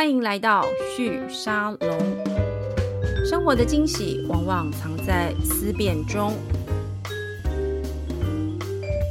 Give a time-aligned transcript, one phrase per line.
[0.00, 0.64] 欢迎来到
[0.96, 1.98] 旭沙龙。
[3.22, 6.32] 生活的惊喜往往藏在思辨中。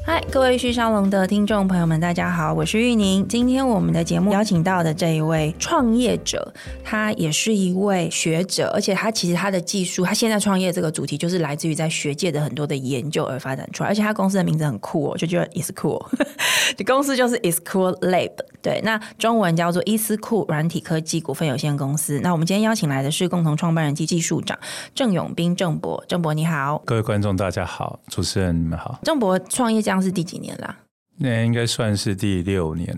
[0.04, 3.28] 嗨，各位旭沙龙的听众朋友们，大家好，我是玉宁。
[3.28, 6.52] 今天我们的节目邀请到的这一位创业者，
[6.83, 16.03] 他也是一位学者，而且他其实他的技术，他现在创业这个主题就是来自于在学界的很多的研究而发展出来，而且他公司的名字很酷哦，就叫 Is Cool，
[16.83, 18.31] 公司就是 Is Cool Lab，
[18.62, 22.20] 对，那中文叫做伊思库软体科技股份有限公司。
[22.21, 24.58] 那我们今天邀请来的是共同创办人及技术长
[24.95, 30.00] 郑永斌郑博，郑博你好，各位观众大家好，主持人你们好，郑博创业这样。
[30.00, 30.77] 是第几年啦？
[31.17, 32.98] 那应该算是第六年，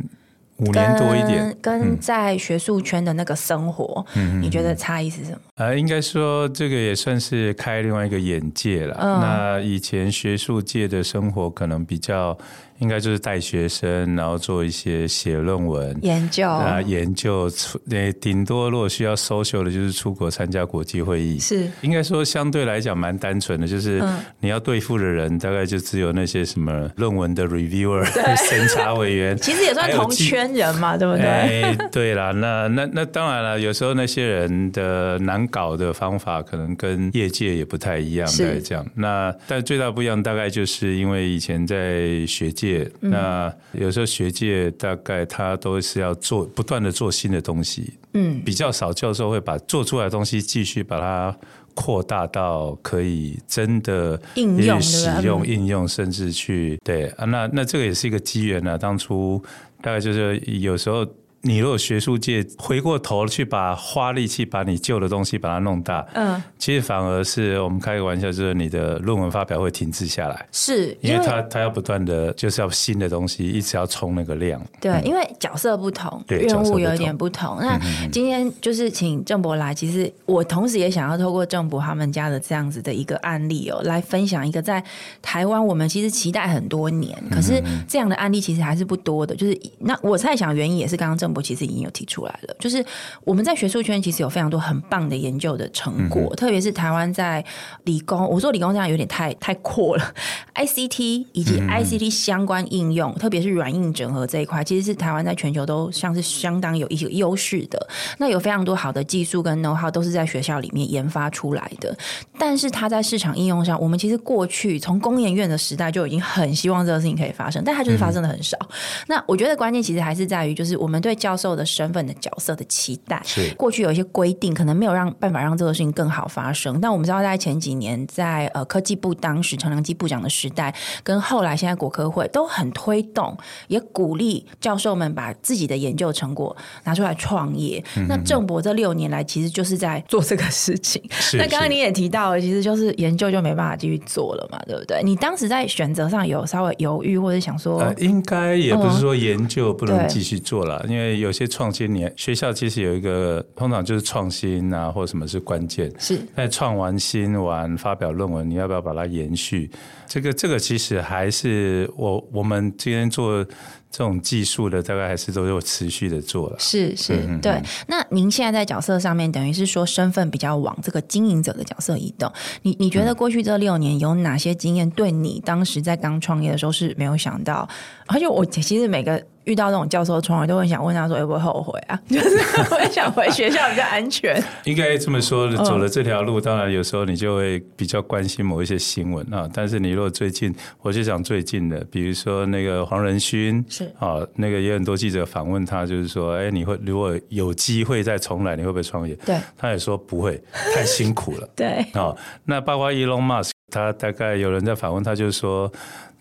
[0.57, 1.57] 五年多一点。
[1.59, 5.39] 跟在学术圈的那个生活，嗯，你觉得差异是什么？
[5.55, 8.95] 呃，应该说这个也算是开另外一个眼界了。
[9.01, 9.19] 嗯。
[9.19, 12.37] 那以前学术界的生活可能比较。
[12.81, 21.37] 应该就是带学生，然后做一些写论文、研究啊，研究出诶，顶多如果需要 social 的，就是出国参加国际会议。
[21.37, 24.03] 是，应该说相对来讲蛮单纯的，就是
[24.39, 28.03] 你要对付的人，大概就只有那些什么论文的 reviewer、
[28.49, 31.23] 审查委员，其实也算同圈人嘛，对不对？
[31.23, 38.83] 哎，对啦，那那那当然了，有时候那些人的难搞的方法，可能跟业界也不太一样，是这样。
[38.95, 42.70] 那但最大不一样，大概就是因为以前在学界。
[42.99, 51.35] 那有时候学界大概他都是要做不断的做新的东西，嗯，比较少教授会把做出来的东西继续把它
[51.73, 58.77] 扩大到可以真的应用、使用、应用，甚至去对啊，那那这个也是一个机缘呢。
[58.77, 59.41] 当初
[59.81, 61.07] 大概就是有时候。
[61.43, 74.61] 你如果学术界回过头去把花力气把你旧的东西把它弄大，嗯，其实反而是我们开个玩笑，就是你的论文发表会停滞下来，是因为他他要不断的就是要新的东西，一直要冲那个量。
[74.79, 77.57] 对，嗯、因为角色不同，对，任务有一点不同。
[77.59, 77.79] 那
[78.11, 84.83] 今天就是请郑博来，其实我同时也想要透过郑博他们家的这样子的一个案例哦，来分享一个在
[85.23, 89.35] 台湾我们其实期待很多年，可是这样的案例其实还是不多的。
[89.35, 92.83] 就是那我在想原因也是刚刚郑博其实已经有提出来了，就是
[93.23, 97.43] 我们在学术圈其实有非常多很棒的研究的成果，嗯、特别是台湾在
[97.83, 100.13] 理工，我说理工这样有点太太阔了
[100.55, 107.87] ，ICT 以及 ICT 相关应用，嗯、特别是软硬整合这一块，其实是台湾在全球都像是相当有一些优势的。
[108.17, 111.95] 那有非常多好的技术跟 know how 都是在学校里面研发出来的，
[112.37, 118.57] 但是它在市场应用上，我们其实过去从工研院的时代就已经很希望这个事情可以发生，但它就是发生的很少。
[118.61, 118.67] 嗯、
[119.07, 121.61] 那我觉得关键其实还是在于，就是我们对教授的。
[121.71, 126.81] 身份的角色的期待，是过去有一些规定，可能没有让办法让这个事情更好发生。
[126.81, 133.37] 但我们知道，在前几年，在呃科技部当时陈良基部长的时代，跟后来现在国科会都很推动，
[133.69, 137.81] 也鼓励教授们把自己的研究成果拿出来创业。
[137.95, 141.01] 嗯、那郑博这六年来，其实就是在做这个事情。
[141.09, 145.01] 是那刚刚你也提到了，其实就是研究就没办法继续做了嘛，对不对？
[145.03, 151.47] 你当时在选择上有稍微犹豫，或者想说，呃、应该也不是说研究不能继续做了，嗯、因为有些。
[151.51, 155.91] 创新你学校其实有一个通常就是创新啊，或什么是关键。
[155.99, 159.69] 是在创完新完发表论文，你要不要把它延续？
[160.07, 163.45] 这个这个其实还是我我们今天做
[163.91, 166.55] 这种技术的，大概还是都有持续的做了。
[166.57, 167.61] 是是，对。
[167.87, 172.31] 那您现在在角色上面，等于是说身份比较往这个经营者的角色移动。
[172.61, 177.67] 你你觉得过去这六年有哪些经验，对你当时在刚创业的时候是没有想到？
[178.07, 179.21] 而且我其实每个。
[179.45, 184.41] 遇到这种教授创业，都会想问他说：“会不会后悔啊？” 就是会想回学校比较安全。
[184.65, 189.49] 应该这么说，走了这条路，当然有时候你就会比较关心某一些新闻啊。
[189.51, 190.53] 但是你如果最近，
[190.83, 200.41] 我就想最近的，比如说那个黄仁勋，是啊，那个也有很多记者访问他，就是说：“哎，你会如果有机会再重来，你会不会创业？”对，他也说不会，
[200.73, 201.49] 太辛苦了。
[201.55, 202.15] 对啊，
[202.45, 205.71] 那包括 Elon Musk，他大概有人在访问他，就是说。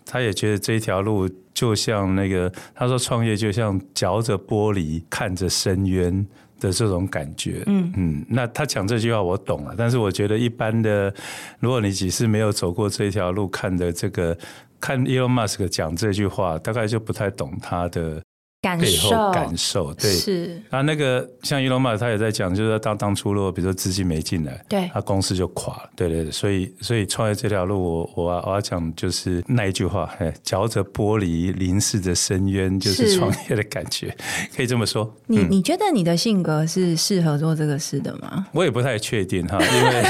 [0.03, 6.27] 他也觉得这一条路就像那个，他说创业就像嚼着玻璃看着深渊
[6.61, 7.63] 的这种感觉。
[7.65, 11.13] 嗯嗯，那他讲这句话我懂了，但是我觉得一般的，
[11.59, 14.37] 如果你只是没有走过这条路，看的这个
[14.79, 18.21] 看 Elon Musk 讲这句话，大概就不太懂他的。
[18.61, 25.89] 感受感受对是啊，那个像伊隆马他也在讲，就是当当初如果比如说资金没进来，对，他公司就垮了。
[25.95, 34.15] 对对对，所以所以创业这条路我，我我我要讲就是那一句话，哎，嚼着玻璃凝视着深渊，就是创业的感觉，
[34.55, 35.11] 可以这么说。
[35.25, 38.45] 你、嗯、你觉得你的性格是适合做这个事的吗？
[38.51, 40.03] 我也不太确定哈，因为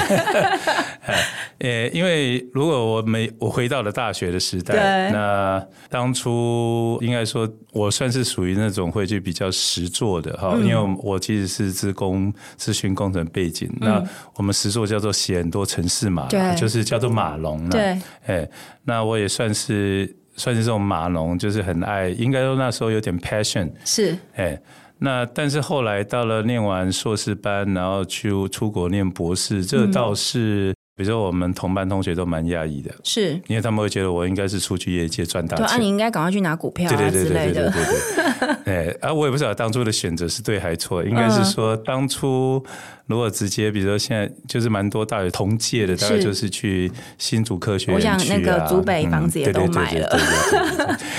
[1.63, 14.03] 呃，因为如果我没我回到了大学的时代，那当初应该说，我算是属于那种会去比较实做的哈，嗯、因为我其实是资工资讯工程背景，嗯、那
[14.37, 17.69] 我们实做叫做写很多城市码，对就是叫做码农。
[17.69, 18.49] 对，哎，
[18.83, 24.59] 那我也算是算是这种码农，就是很爱，应该说那时候有点 passion，是，哎。
[25.03, 33.39] 那但是后来到了念完硕士班，然后去出国念博士，这倒是，嗯、比如说我们同班同学都蛮讶异的，是。
[33.47, 42.63] 因为他们会觉得我应该是出去业界赚大钱，对啊，你应该赶快去拿股票啊之类的，对对对对对对对， 对，哎，啊，我也不知道当初的选择是对还是错，应该是说当初。
[43.07, 50.17] 如果直接，比如说现在就是蛮多大学同届的，大概就是去新竹科学我想那个竹北房子也都买了，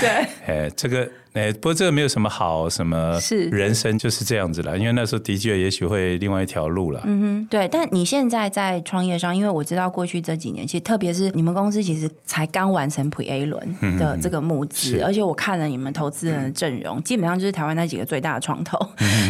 [0.01, 0.09] 对，
[0.47, 7.67] 哎，这个哎，不过这个没有什么好什么，是人生就是这样子了，因为那时候的确也许会另外一条路了，嗯哼，对。
[7.67, 18.77] 但你现在在创业上，因为我知道过去这几年，其实特别是你们公司其实才刚完成 Pre A 轮的这个募资，而且我看了你们投资人的阵容，基本上就是台湾那几个最大的创投，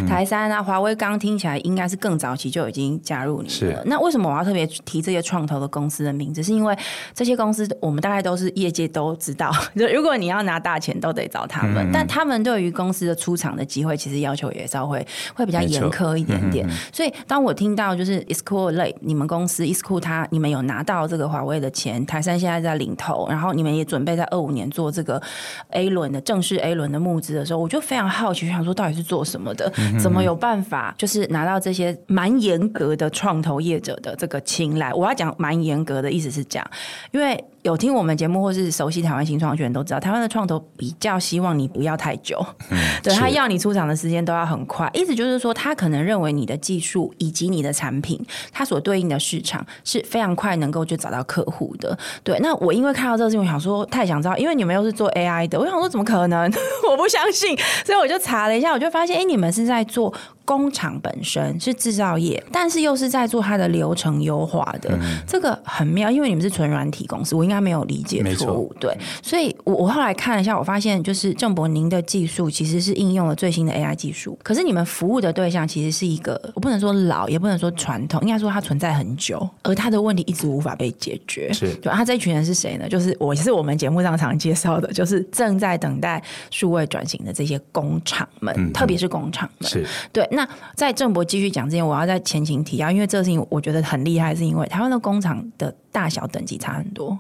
[0.08, 2.54] 台山啊、华威，刚听起来应该是更早期。
[2.54, 3.82] 就已经加入你了。
[3.86, 6.44] 那为什么我要特别提这些创投的公司的名字？
[6.44, 6.78] 是因为
[7.16, 11.92] 这些公司我们大概都是业界都知道， 就如果你要拿大钱，都得找他们。
[11.94, 15.06] 嗯、但他们对于公司的出场的机会，其实要求也稍微
[15.36, 16.68] 会比较严苛一点点。
[16.68, 25.22] 嗯、所以当我听到就是 iscool 类你们公司 iscool 他你们有拿到这个华为的钱，台山现在在领头，然后你们也准备在二五年做这个
[25.70, 29.72] A 轮的正式 A 轮的募资的时候，我就非常好奇，想说到底是做什么的？
[29.78, 36.66] 嗯、怎么有办法就是拿到这些蛮严格的创投业者的这个青睐，我要讲蛮严格的意思是讲，
[37.12, 37.44] 因为。
[37.64, 44.90] 有听我们节目或是熟悉台湾新创圈都知道，台湾的创投比较希望你不要太久，嗯、 对他要你出场的时间都要很快。
[44.94, 51.98] 意思就是说，他可能认为你的技术以及你的产品，它所对应的市场是非常快能够就找到客户的。
[52.24, 56.52] 对，那我因为看到这个事情，我，想说太想知道，因为你们又是做 AI 的，我想说怎么可能？
[56.90, 60.14] 我不相信，所以我就查了一下，我就发现，哎，你们是在做
[60.46, 67.64] 工厂本身是制造业，但是又是在做它的流程优化的，嗯、这个很妙，因为你们是纯软体公司，我应该。
[67.64, 81.54] 没有理解错误，对，所以我我后来看了一下，我发现就是郑博您的技术其实是应用了最新的 AI 技术，可是你们服务的对象其实是一个，我不能说老，也不能说传统，应该说它存在很久，而它的问题一直无法被解决。
[81.54, 82.90] 是，对，他这一群人是谁呢？
[82.90, 89.70] 就是我是我们节目上常介绍的，就是正在等待数位转型的这些工厂们，嗯、特别是工厂们。
[89.70, 90.28] 是，对。
[90.36, 97.18] 那在郑博继续讲之前，我要再前情提要，因为这个事情我觉得很厉害，是因为台湾的工厂的大小等级差很多。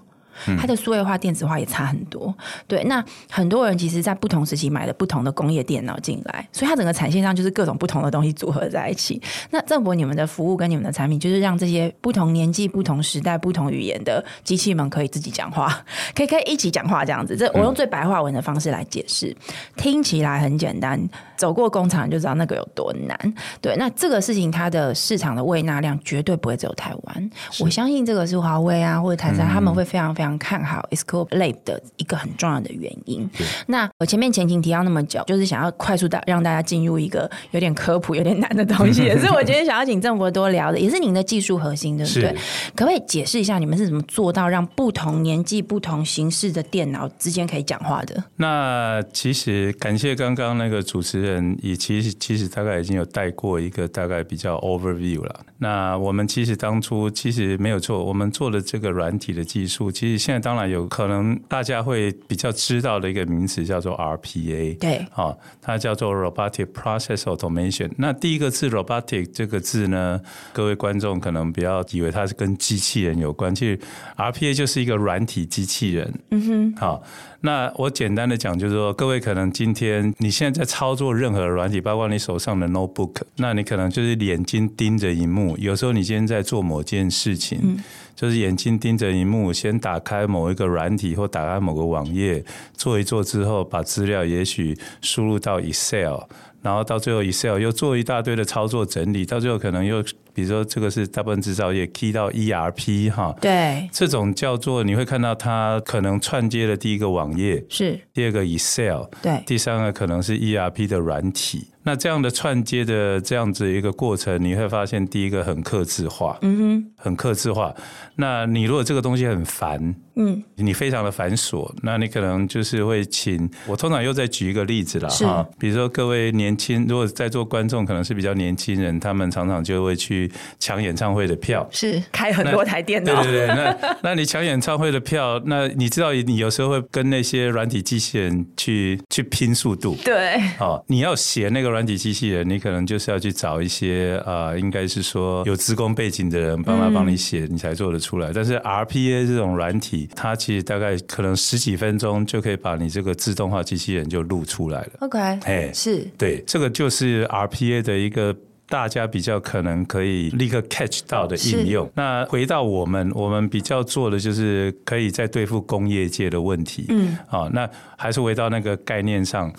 [0.60, 2.34] 它的数位化、电子化也差很多，
[2.68, 2.84] 对。
[2.86, 9.22] 那很多人其实，在不同时期买了不同的工业电脑进来，所以它整个产线上就是各种不同的东西组合在一起。
[9.52, 15.84] 那正博你们的服务跟你们的产品，就是让这些不同年纪、不同时代、不同语言的机器们可以自己讲话，
[16.14, 17.38] 可以可以一起讲话这样子。
[17.38, 19.36] 这我用最白话文的方式来解释，
[19.78, 21.00] 听起来很简单，
[21.38, 23.34] 走过工厂就知道那个有多难。
[23.62, 27.30] 对，那这个事情它的市场的胃纳量绝对不会只有台湾，
[27.60, 30.23] 我相信这个是华为啊或者台商他们会非常非常。
[30.38, 33.30] 看好 ISCO Lab 的一个很重要的原因。
[33.68, 42.34] 那我前面前情提到那么久，就是想要快速的让大家进入一个有点科普、有点难的东西， 也是我今天想要请郑博多聊的，也是您的技术核心，对不对？
[42.76, 48.24] 可不可以解释一下你们是怎么做到让不同年纪、不同形式的电脑之间可以讲话的？
[48.38, 55.42] 那其实感谢刚刚那个主持人，也其实其实大概已经有带过一个大概比较 overview 了。
[55.58, 60.13] 那我们其实当初其实没有错，我们做的这个软体的技术，其实。
[60.18, 67.92] 现在当然有可能大家会比较知道的一个名词叫做 RPA，对，啊，它叫做 Robotic Process Automation。
[67.98, 73.80] 那第一个字 Robotic 这个字呢，各位观众可能不要以为它是跟机器人有关，其实
[74.18, 76.14] RPA 就是一个软体机器人。
[76.32, 77.04] 嗯哼，好。
[77.46, 85.58] 那我简单的讲，就是说，各位可能今天你现在在操作任何软体，包括你手上的 notebook，那你可能就是眼睛盯着荧幕。
[85.58, 87.78] 有时候你今天在做某件事情，嗯、
[88.16, 92.44] 就是眼睛盯着荧幕，先打开某一个软体或打开某个网页，
[92.74, 96.22] 做一做之后，把资料也许输入到 Excel，
[96.62, 100.04] 然后到最后 Excel 又做一大堆的操作整理，到最后可能又。
[100.36, 111.68] 比如说，这个是大部分制造业 key 到 ERP 哈，对，这种叫做你会看到它可能串接的第一个网页是第二个 Excel，对，第三个可能是 ERP 的软体。
[111.84, 117.74] 那这样的串接的这样子一个过程，你会发现第一个很克制化，嗯哼，很克制化。
[118.16, 132.02] 那你如果这个东西很烦，嗯，你非常的繁琐，那你可能就是会请我通常又再举一个例子了哈，比如说各位年轻，如果在座观众可能是比较年轻人，他们常常就会去抢演唱会的票，是。
[132.12, 148.32] 开很多台电脑，对对对，那那你抢演唱会的票，那你知道你有时候会跟那些软体机器人去去拼速度，对，哦，你要写那个软体机器人，你可能就是要去找一些啊、呃，应该是说有职工背景的人帮他帮你写，你才做得出来。
[148.34, 154.92] 但是 RPA 这种软体，它其实大概可能十几分钟就可以把你这个自动化机器人就录出来了。
[155.00, 158.36] OK，哎，是对，这个就是 RPA 的一个
[158.68, 161.90] 大家比较可能可以立刻 catch 到的应用。
[161.96, 166.86] 那回到我们，我们比较做的就是可以在对付工业界的问题。
[166.90, 169.54] 嗯，好，那还是回到那个概念上。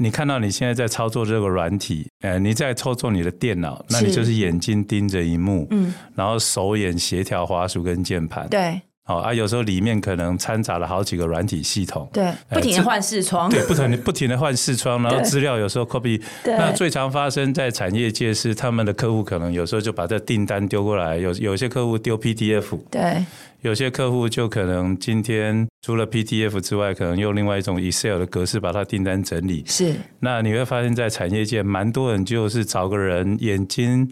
[0.00, 23.24] 你看到你现在在操作这个软体，呃，你在操作你的电脑，那你就是眼睛盯着萤幕，嗯，然后手眼协调滑鼠跟键盘，对，好啊，有时候里面可能掺杂了好几个软体系统，对，不停的换视窗，对，不停的不停的换视窗，然后资料有时候 copy，对，那最常发生在产业界是他们的客户可能有时候就把这订单丢过来，有有些客户丢 PDF，对。
[23.62, 29.64] 有些客户就可能今天除了 PDF 之外，可能用另外一种 Excel 的格式把它订单整理。
[29.66, 34.08] 是，那你会发现在产业界，蛮多人就是找个人眼睛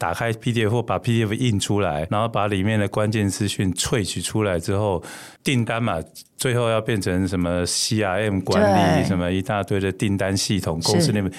[0.00, 5.02] 打开 PDF 或把 PDF 印出来，然后把里面的关键资讯萃取出来之后，
[5.44, 6.02] 订单嘛，
[6.38, 11.30] 最后要变成什么 CRM 管理，什么一大堆的订单系统，公司那边。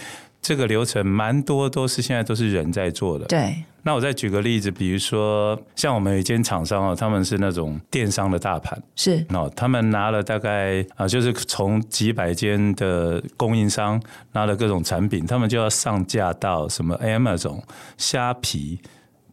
[0.43, 3.25] 这个流程蛮多都是现在都是人在做的。
[3.25, 3.63] 对。
[3.83, 8.81] 那我再举个例子，比如说像我们有一间厂商哦，他们是那种电商的大盘。
[8.95, 9.25] 是。
[9.29, 14.01] 哦，他们拿了大概啊，就是从几百间的供应商
[14.33, 17.61] 拿了各种产品，他们就要上架到什么 Amazon、
[17.97, 18.79] 虾皮。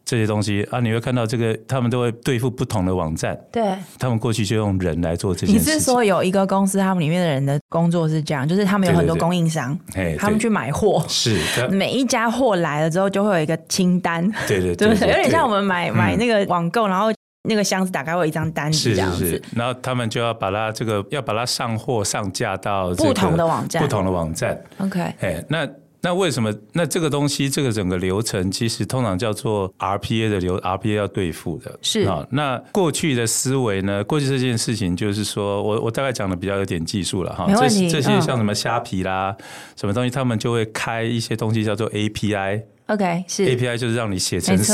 [0.09, 3.39] 这些东西啊，你会看到这个，他们都会对付不同的网站。
[3.51, 5.75] 对，他们过去就用人来做这件事情。
[5.75, 10.15] 你是说有一个公司，他们里面的人的工作是这样，就是他们有很多供应商，对对。
[10.15, 11.37] 对，他们去买货，是
[11.69, 17.11] 每一家货来了之后就会有一个清单，对对 对，对，有点像我们买买那个网购，然后
[17.47, 24.59] 那个箱子打开会有一张单子这样子，是是是，然后他们就要把它这个要把它上货上架到不同的网站，不同的网站。
[24.79, 25.69] OK，哎，那。
[26.01, 26.53] 那为什么？
[26.73, 31.77] 那这个东西，这个整个流程，其实通常叫做 RPA 的流，RPA 要对付的。
[31.81, 32.25] 是啊。
[32.31, 34.03] 那过去的思维呢？
[34.05, 37.45] 过去这件事情就是说，我我大概讲的比较有点技术了哈。
[37.47, 37.89] 没问题。
[37.89, 42.63] 这些像什么虾皮啦，嗯、什么东西，他们就会开一些东西叫做 API。
[42.87, 43.45] OK，是。
[43.45, 44.73] API 就是让你写程式。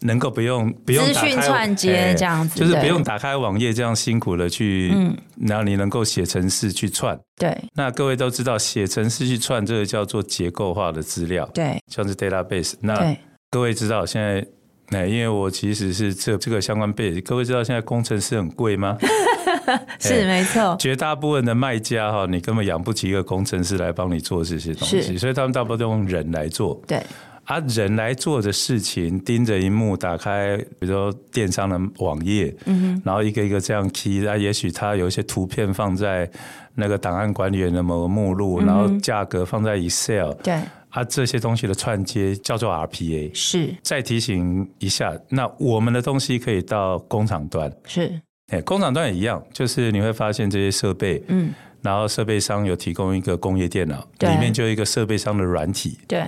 [0.00, 7.56] 能够不用不用资讯串接这样子，就是不用打开网页这样辛苦的去，嗯，然后你能够写程式去串，对。
[7.74, 12.74] 那各位都知道，写程式去串这个叫做结构化的资料，对，像是 database。
[12.80, 13.16] 那
[13.50, 14.46] 各位知道现在，
[14.90, 18.98] 那因为我其实是这这个相关背景，各位知道现在工程师很贵吗？
[19.98, 27.02] 是没错，绝大部分的卖家哈，你根本养不起一个工程师来帮你做这些东西，所以他们大部分都用人来做，对。
[27.46, 36.28] 啊，人来做的事情，盯着萤幕，打开，比如说电商的网页，嗯，然后一个一个这样 key，啊，也许他有一些图片放在
[36.74, 40.54] 那个档案管理员的某个目录，嗯，然后价格放在 Excel，对，
[40.88, 43.72] 啊，这些东西的串接叫做 RPA，是。
[43.80, 56.24] 再提醒一下，那我们的东西可以到工厂端，是，哎，工厂端也一样，就是你会发现这些设备，嗯，然后设备商有提供一个工业电脑，里面就有一个设备商的软体，对。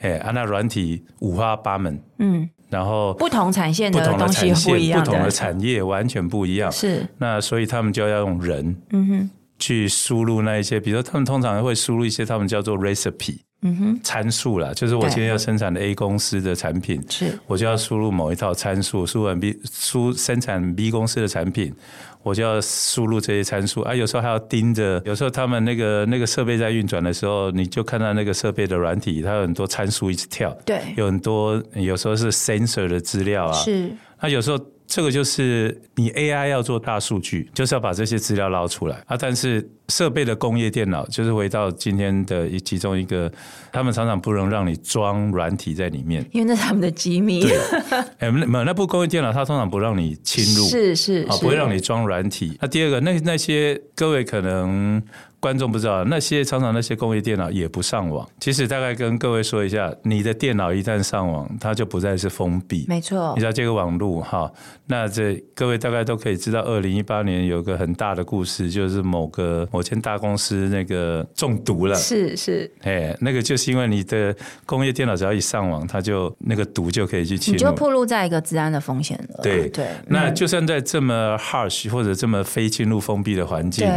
[0.00, 7.06] 哎，啊，那软体五花八门，嗯，然后不同产线的东西不一样，不同的产业完全不一样，是。
[7.18, 21.74] 那所以他们就要用人，嗯哼，去输入那一些，比如说他们通常会输入一些他们叫做 recipe，嗯哼，参数啦，就是我今天要生产的 A 公司的产品，是，我就要输入某一套参数，输完 B，输生产 B 公司的产品。
[22.22, 34.58] 我就要输入这些参数啊，有时候还要盯着，有时候他们那个那个设备在运转的时候，你就看到那个设备的软体，它有很多参数一直跳，对，有很多有时候是 sensor 的资料啊，是，那有时候。
[34.90, 39.16] 这个就是你 AI 要做大数据，就是要把这些资料捞出来啊。
[39.16, 43.30] 但是设备的工业电脑，就是回到今天的一其中一个，
[43.70, 47.40] 他们常常不能让你装软体在里面，因为那是他们的机密。
[47.40, 47.56] 对，
[48.18, 52.58] 哎，那那部工业电脑，它通常不让你侵入，是是，啊，不会让你装软体。
[52.60, 55.00] 那第二个，那那些各位可能。
[55.40, 58.28] 观众不知道，那些常常那些工业电脑也不上网。
[58.38, 62.84] 其实大概跟各位说一下，你的电脑一旦上网，它就不再是封闭。
[62.86, 64.48] 没错，你知道这个网路哈，
[64.86, 79.40] 那这各位大概都可以知道，二零一八年有个很大的故事，就是某个某某间大公司那个中毒了，是是，哎，那个就是因为你的工业电脑只要一上网，它就那个毒就可以去侵入，你就暴露在一个治安的风险了。
[79.42, 83.88] 对对，那就算在这么 harsh 或者这么非侵入封闭的环境，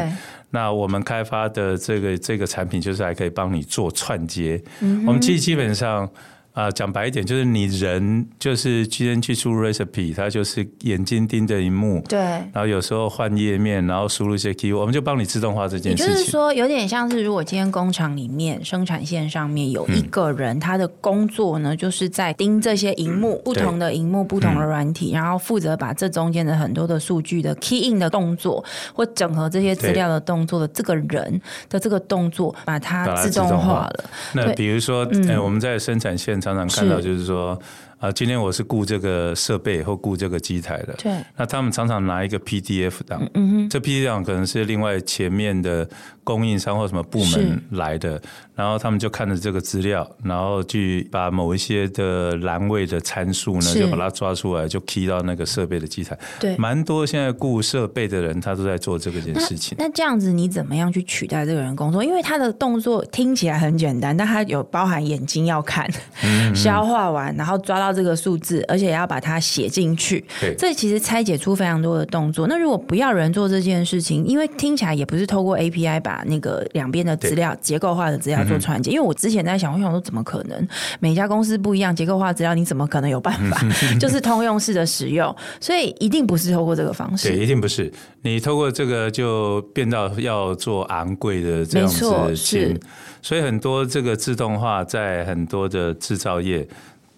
[0.53, 6.09] 那我们开发的这个这个产品就是还可以帮你做串接，嗯、我们基基本上。
[6.53, 16.13] 啊，讲白一点，就是你人就是今天去输入 recipe，它就是眼睛盯着荧幕，对，然后有时候换页面，然后输入一些 key，我们就帮你自动化这件事情。
[16.13, 34.03] 也就是说，有点像是如果今天工厂里面生产线上面有一个人，他的工作呢，就是在盯这些荧幕，不同的荧幕，不同的软体，然后负责把这中间的很多的数据的 key in 的动作，或整合这些资料的动作的这个人的这个动作，把它自动化了。
[34.33, 36.39] 那比如说，哎，我们在生产线。
[36.43, 37.57] 常常看到就是说。
[38.03, 40.93] 啊，今天我是雇这个设备或雇这个机台的。
[41.01, 41.23] 对。
[41.37, 45.87] 那他们常常拿一个 PDF 档，嗯哼，这 PDF 档可能是另外前面的
[46.23, 48.21] 供应商或什么部门来的，
[48.53, 56.17] 然后他们就看着这个资料，然后去把某一些的栏位的参数呢，就把它抓出来，就 key 到那个设备的机台。
[56.39, 56.57] 对。
[56.57, 59.77] 蛮多现在雇设备的人，他都在做这个件事情。
[59.79, 62.03] 那，那这样子，你怎么样去取代这个人工作？
[62.03, 65.89] 因为他的动作听起来很简单，但他有包含眼睛要看，
[66.23, 67.93] 嗯嗯消化完，然后抓到。
[67.93, 70.25] 这个数字，而且也要把它写进去。
[70.41, 72.47] 对，这其实拆解出非常多的动作。
[72.47, 78.91] 那如果不要人做这件事情，因为听起来也不是透过 API 把那个两边的资料结构化的资料做串接。
[78.91, 80.67] 因为我之前在想，我想说怎么可能？
[80.99, 83.59] 每家公司不一样，结构化资料你怎么可能有办法？
[83.99, 87.29] 就是通用式的使用，所以一定不是透过这个方式。
[87.29, 87.91] 对，一定不是。
[88.21, 92.79] 你透过这个就变到要做昂贵的这样子的钱。
[93.21, 96.67] 所以很多这个自动化在很多的制造业。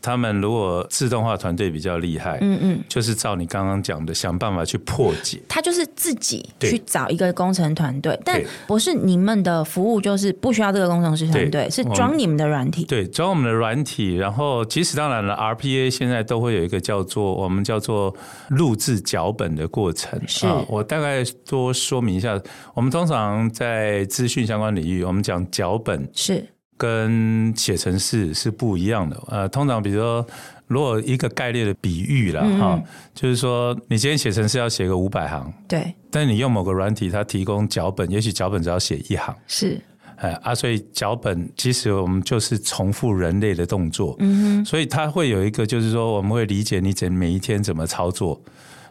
[0.05, 5.41] 他们如果自动化团队比较厉害，嗯嗯，就是照你刚刚讲的，想办法去破解。
[5.50, 12.85] 他就是自己去找一个工程团队，但不是你们的服务，就是不需要这个工程师团队，是装你们的软体。
[12.85, 14.15] 对，装我们的软体。
[14.15, 18.15] 然后，其实当然了，RPA 现在都会有一个叫做我们叫做
[18.50, 20.21] 录制脚本的过程。
[20.27, 22.39] 是，我大概多说明一下，
[22.74, 26.45] 我们通常在资讯相关领域，我们讲脚本是。
[26.77, 29.22] 跟写程式是不一样的。
[29.27, 30.25] 呃，通常比如说，
[30.67, 32.82] 如果一个概念的比喻了哈，
[33.13, 39.79] 就是说，你今天写程式要写个五百行，对，但你用某个软体，它提供脚本，也许脚本只要写一行，是，
[40.17, 48.41] 哎啊，所以脚本其实我们就是重复人类的动作，嗯哼，所以它会有一个，就是说我们会理解你整每一天怎么操作，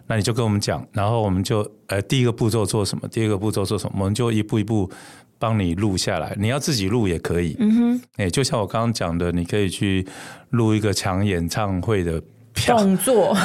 [0.06, 4.90] 那你就跟我们讲，然后我们就呃第一个步骤做什么，第二个步骤做什么，我们就一步一步。
[5.38, 7.56] 帮你录下来，你要自己录也可以。
[7.58, 10.06] 嗯哼，哎，就像我刚刚讲的，你可以去
[10.50, 12.22] 录一个抢演唱会的
[12.54, 13.36] 票动作。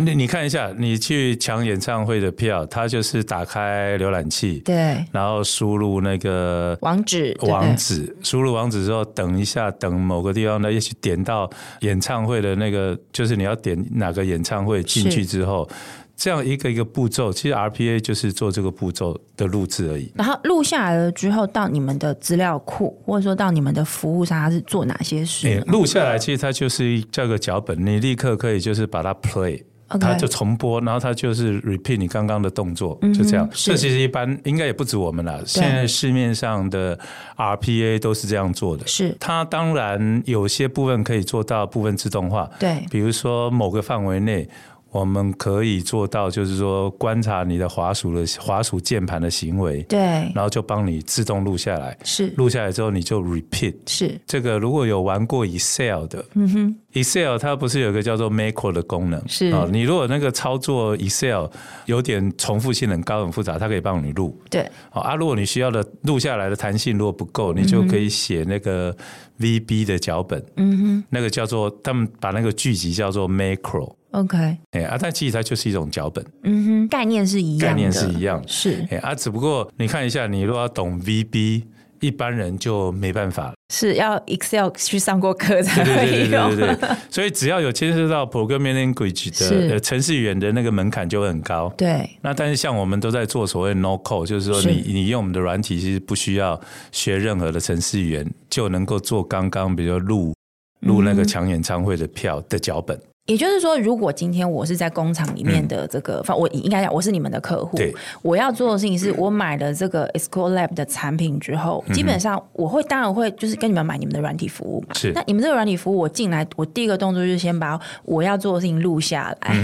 [0.00, 15.68] 你你看一下，你去抢演唱会的票，它就是打开浏览器， 对，然后输入那个网址，网址，输入网址之后，等一下，等某个地方呢，也许点到演唱会的那个，就是你要点哪个演唱会进去之后。
[16.16, 20.12] 这样一个一个步骤，其实 RPA 就是做这个步骤的录制而已。
[20.14, 25.62] 然后录下来了之后，到你们的资料库，或者说到你们的服务上，它是做哪些事？
[25.66, 33.48] 录下来其实它就是叫个脚本，你立刻可以就是把它 play，它就重播，然后它就是 repeat 你刚刚的动作，就这样。
[33.52, 36.96] 这其实一般应该也不止我们了，现在市面上的
[37.36, 38.86] RPA 都是这样做的。
[38.86, 44.48] 是它当然有些部分可以做到部分自动化，对，比如说某个范围内。
[44.94, 49.98] 我们可以做到，就是说观察你的滑鼠的滑鼠键盘的行为，对，
[50.32, 51.98] 然后就帮你自动录下来。
[52.04, 53.74] 是，录下来之后你就 repeat。
[53.88, 59.20] 是，这个如果有玩过 Excel 的，嗯哼，Excel 它不是有一个叫做 Macro 的功能？
[59.28, 61.46] 是啊，你如果那个操作 Excel
[61.86, 64.40] 有点重复性很高、很复杂，它可以帮你录。
[64.48, 68.96] 对，啊，如果你需要的录下来的弹性如果不够，你就可以写那个
[69.40, 70.40] VB 的脚本。
[70.56, 73.92] 嗯哼，那个叫做他们把那个剧集叫做 Macro。
[74.14, 74.36] OK，
[74.70, 78.86] 哎啊，但其实它就是一种脚本，嗯哼，概念是一样的，概念是一样，是。
[78.90, 81.64] 哎啊，只不过你看一下，你如果要懂 VB，
[82.00, 92.08] 一般人就没办法了，是要 Excel 去上过课才可以用，对对对对对，所以只要有牵涉到 programming language 的程式语言的那个门槛就会很高，对。
[92.20, 96.60] 那但是像我们都在做所谓 no code，就是说你你用我们的软体，其实不需要
[96.92, 100.34] 学任何的程式语言，就能够做刚刚比如说录
[100.80, 102.96] 录那个抢演唱会的票的脚本。
[103.26, 107.78] 也就是说，如果今天我是在工厂里面的这个，嗯、我应该讲我是你们的客户，
[108.20, 114.94] 我要做的事情是我买了这个 Escolab 的产品之后，嗯、基本上我会当然会就是跟你们买你们的软体服务嘛。
[114.94, 119.56] 是，那你们这个软体服务，我进来，我第一个动作就是先把我要做的事情录下来，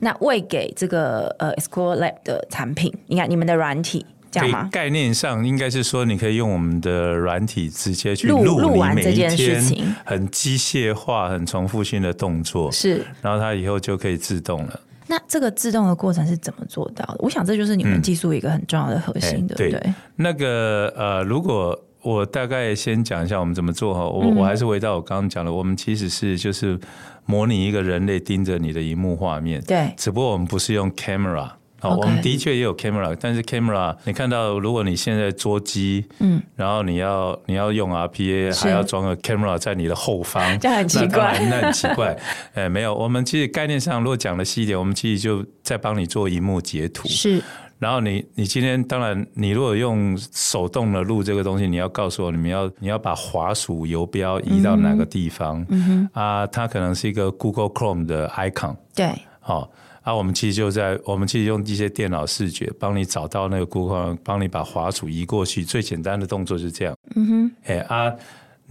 [0.00, 4.06] 那喂给这个呃 Escolab 的产品，你看你们的软体。
[4.32, 4.68] 这样吗？
[4.72, 14.80] 概念上应该是说，你可以用我们的软体直接去录录完这件事情，很机械化、很重复性的动作是，然后它以后就可以自动了。
[15.06, 17.16] 那这个自动的过程是怎么做到的？
[17.18, 19.94] 我想这就是你们技术一个很重要的核心，对不对？
[20.16, 26.80] 那个呃，如果我大概先讲一下我们怎么做哈，我我还是回到我刚刚讲的，我们其实是就是
[27.26, 31.50] 模拟一个人类盯着你的荧幕画面，对，只不过我们不是用 camera。
[31.82, 42.16] 好，我们的确也有 camera，但是 camera 你看到，如果你现在桌机，嗯，然后你要你要用 RPA，还要装个 camera 在你的后方， 这样很奇怪，那，那很奇怪。
[42.54, 47.08] 哎，没有，我们其实概念上，如果讲的细一点，我们其实就在帮你做萤幕截图。
[47.08, 47.42] 是，
[47.80, 55.66] 然后你你今天当然，你如果用手动的录这个东西，你要告诉我，你们要你要把滑鼠游标移到哪个地方？
[55.68, 58.76] 嗯哼，啊，它可能是一个 Google Chrome 的 icon。
[58.94, 59.68] 对，好。
[60.02, 65.64] 啊，我们其实就在我们其实用一些电脑视觉帮你找到那个 Google，帮你把滑鼠移过去。
[65.64, 66.96] 最简单的动作是这样。
[67.14, 68.12] 嗯哼，哎啊。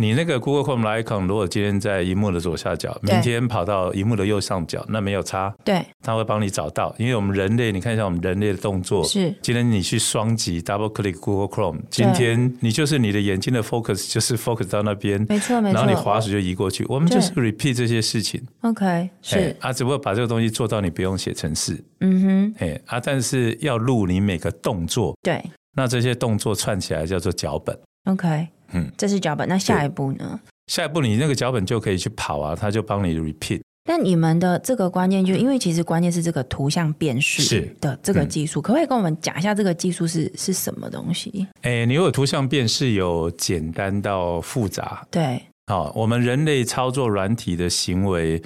[0.02, 5.54] 你那个 Google Chrome icon 如果今天在荧幕的左下角，明天跑到荧幕的右上角，那没有差。
[5.64, 6.94] 对，它会帮你找到。
[6.98, 15.76] 因为我们人类，你看一下我们人类的动作，是今天你去双击 double click Google Chrome，今天你就是你的眼睛的 focus 就是 focus 到那边，没错没错。
[15.76, 18.42] 然后你滑鼠就移过去，我们就是 repeat 这些事情。
[18.62, 21.80] OK，是啊，只不过把这个东西做到你不用写程式。
[22.00, 25.16] 嗯哼，哎啊，但是要录你每个动作。
[25.22, 25.40] 对，
[25.76, 27.78] 那这些动作串起来叫做脚本。
[28.06, 29.48] OK，嗯，这是脚本。
[29.48, 30.40] 那下一步呢？
[30.68, 33.62] 下一步你那个脚本就可以去跑啊，他就帮你 repeat。
[33.86, 41.48] 那你们的这个关键就因为其实关键是这个图像辨识的这个技术，嗯、可不可以跟我们讲一下这个技术是是什么东西？
[41.62, 45.06] 哎、欸，你有图像辨识有简单到复杂。
[45.10, 48.42] 对，好，我们人类操作软体的行为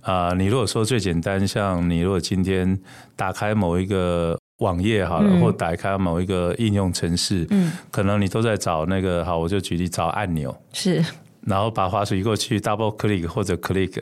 [0.00, 2.76] 啊、呃，你如果说最简单，像你如果今天
[3.14, 10.56] 打开某一个网页好了，嗯、或打开某一个应用程式，嗯，可能你都在找那个好，我就举例找按钮。
[10.72, 11.04] 是。
[11.46, 13.98] 然后把滑鼠移过去，double click 或者 click，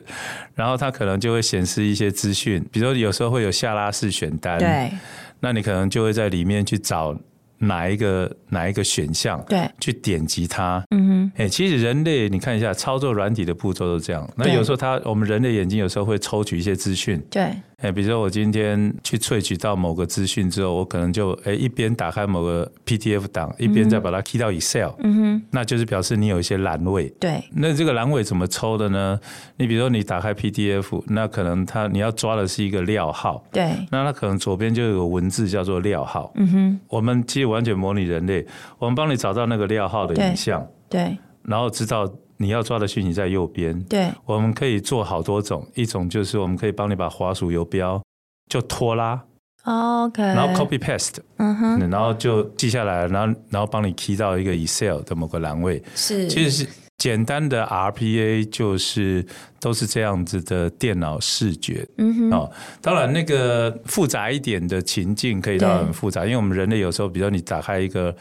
[0.57, 4.90] 然后它可能就会显示一些资讯，比如有时候会有下拉式选单，对，
[5.38, 7.16] 那你可能就会在里面去找
[7.59, 17.53] 哪一个哪一个选项，对，去点击它，嗯哼，哎，其实人类你看一下操作软体的步骤都这样，那有时候它我们人类眼睛有时候会抽取一些资讯，对。
[17.81, 27.09] 哎，比如说我今天去萃取到某个资讯之后，我可能就哎一边打开某个 PDF 档，一边再把它 key 到 Excel，嗯哼，那就是表示你有一些栏位。
[27.21, 29.21] 对，那这个栏位怎么抽的呢？
[29.59, 38.45] 你比如说你打开 PDF，那可能它你要抓的是一个料号，对，那它可能左边就有个文字叫做料号，嗯哼，我们其实完全模拟人类，
[38.81, 42.12] 我们帮你找到那个料号的影像，对，对，然后知道。
[42.40, 48.01] 你要抓的讯息在右边，对，我们可以做好多种，一种就是我们可以帮你把滑鼠游标
[48.48, 49.20] 就拖拉
[49.64, 59.27] ，OK，然后 copy paste，嗯哼，然后就记下来，然后然后帮你 key 到一个 Excel 的某个栏位，是，其实是简单的 RPA 就是
[59.59, 68.14] 都是这样子的电脑视觉，嗯哼，哦，当然那个复杂一点的情境可以到很复杂，因为我们人类有时候，比如说你打开一个。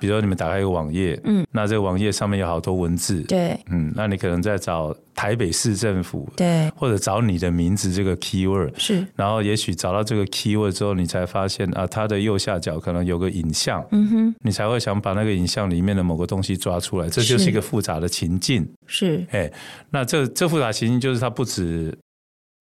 [0.00, 19.52] 比如说你们打开一个网页，嗯，那这个网页上面有好多文字，对，嗯，那你可能在找台北市政府，对，或者找你的名字这个 keyword，是，然后也许找到这个 keyword 之后，你才发现啊，它的右下角可能有个影像，嗯哼，你才会想把那个影像里面的某个东西抓出来，这就是一个复杂的情境，是，哎，
[19.90, 21.96] 那这这复杂情境就是它不止。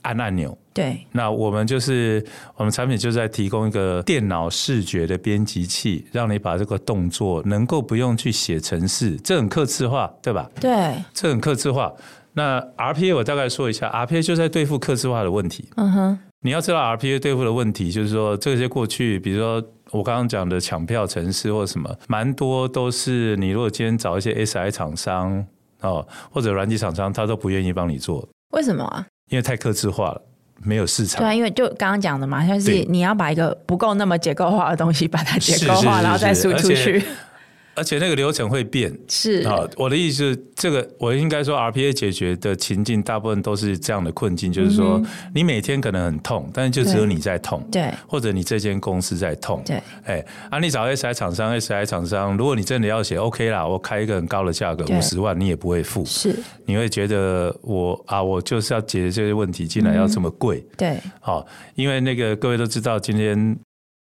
[0.03, 10.49] 按按钮，对，那我们就是我们产品就在提供一个电脑视觉的编辑器，让你把这个动作能够不用去写程式，这很客制化，对吧？
[10.59, 11.93] 对，这很客制化。
[12.33, 15.67] 那 RPA 我大概说一下，RPA 就在对付客制化的问题。
[15.75, 25.45] 嗯哼，你要知道 RPA 对付的问题，就是说这些过去，比如说我刚刚讲的抢票程式或什么，蛮多都是你如果今天找一些 SI 厂商
[25.81, 28.25] 哦，或者软体厂商，他都不愿意帮你做。
[28.53, 29.05] 为什么啊？
[29.29, 30.21] 因为太克制化了，
[30.63, 31.21] 没有市场。
[31.21, 37.01] 对啊，因为就刚刚讲的嘛，就是你要把一个不够那么结构化的东西，把它结构化，然后再输出去。
[37.79, 39.47] 而且那个流程会变，是。
[39.47, 45.01] 啊，我的意思是，这个我应该说，RPA 解决的情境大部分都是这样的困境，就是说，
[45.33, 63.57] 你每天可能很痛，但是就只有你在痛，对，或者你这间公司在痛，对，哎，啊，你找 SI 厂商，SI 厂商，如果你真的要写 OK 啦，我开一个很高的价格，五十万，你也不会付，是，你会觉得我啊，我就是要解决这些问题，竟然要这么贵，对，好，因为那个各位都知道，今天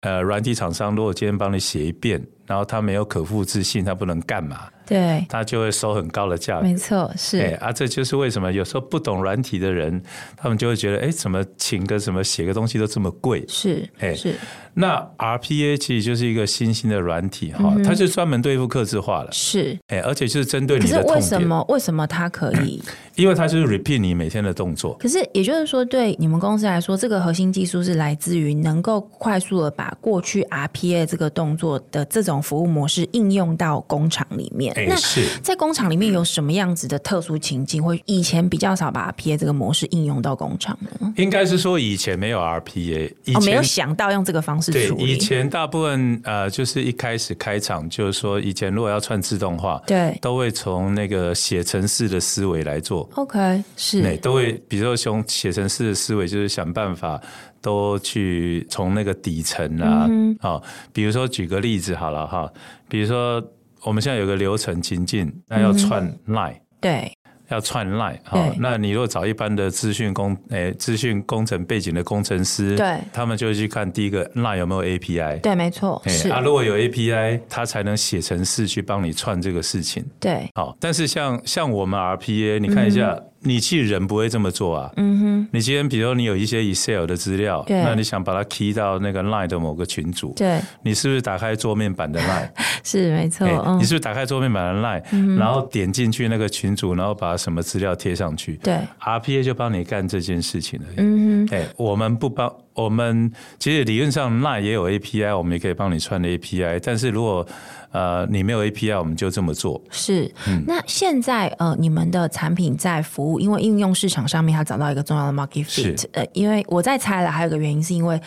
[0.02, 2.22] 呃，软体厂商如果今天帮你写一遍。
[2.46, 4.68] 然后他没有可复制性，他不能干嘛？
[4.86, 6.68] 对，他就会收很高的价格。
[6.68, 7.40] 没错，是。
[7.40, 10.02] 哎，啊，这就是为什么有时候不懂软体的人，
[10.36, 13.46] 他们就会觉得，哎，怎么请个什么写个东西都这么贵？
[13.48, 14.36] 是，哎，是。
[14.76, 19.32] 那 RPA 其实就是一个新兴的软体哈，它是专门对付客制化的。
[19.32, 21.16] 是，哎，而且就是针对你的痛点。
[21.16, 21.64] 可是为什么？
[21.70, 22.84] 为什么它可以？
[23.16, 24.96] 因为它就是 repeat 你每天的动作。
[24.96, 34.74] 可是也就是说，对你们公司来说，这个核心技术是来自于能够快速的把过去 RPA 这个动作的这种服务模式应用到工厂里面。
[34.88, 41.14] 那是在工厂里面有什么样子的特殊情境，会以前比较少把 RPA 这个模式应用到工厂呢？
[41.18, 45.06] 应该是说以前没有 RPA，以前、哦、没有想到用这个方式处理。
[45.06, 53.10] 对，以前大部分呃，就是一开始开场就是说，以前如果要串自动化，对，都会从那个写程式的思维来做。
[53.16, 57.22] OK，是，对，都会，比如说从写程式的思维，就是想办法
[57.64, 62.48] 都去从那个底层啊，好、嗯哦，比如说举个例子好了哈，
[62.88, 63.44] 比如说。
[63.86, 67.12] 我们现在有个流程情境，那要串 line，、嗯、对，
[67.50, 76.30] 要串 line，好，那你如果找一般的资讯工，诶，资讯工程背景的工程师，对，他们就会去看第一个 line 有没有 API，对，没错，是。
[76.30, 83.12] 啊，如果有 API，他才能写程式去帮你串这个事情，对，好，但是像像我们 RPA，你看一下。
[83.12, 84.92] 嗯你其实人不会这么做啊。
[84.98, 85.48] 嗯哼。
[85.52, 92.50] 你今天比如说你有一些 Excel 的资料，那你想把它 key 到那个 Line 的某个群组，对，你是不是打开桌面版的 Line？
[92.84, 93.78] 是没错、欸。
[93.78, 98.56] 你是不是打开桌面版的 Line，、嗯、然后点进去那个群组，然后把什么资料贴上去？
[98.64, 100.86] 对，RPA 就帮你干这件事情了。
[100.98, 101.56] 嗯哼。
[101.56, 107.46] 哎、欸，我们不帮，我们其实理论上 Line 也有 API，我们也可以帮你串的 API，但是如果
[107.94, 109.80] 呃，你没有 API，我们就这么做。
[109.92, 116.04] 是，嗯、那现在呃，你们的产品在服务，因为应用市场上面，它找到一个重要的 market fit。
[116.14, 118.20] 呃，因为我在猜了，还有一个原因是因为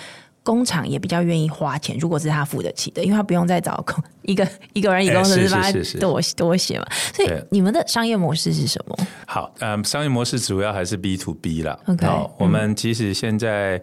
[0.44, 6.86] 工厂也比较愿意花钱，如果是他付得起的，因为他不用再找工 一个一个人一个工程师帮他多多写嘛。
[7.12, 8.96] 所以你们的商业模式是什么？
[9.26, 11.76] 好，嗯，商业模式主要还是 B to B 啦。
[11.86, 13.78] OK，好，我们其实现在、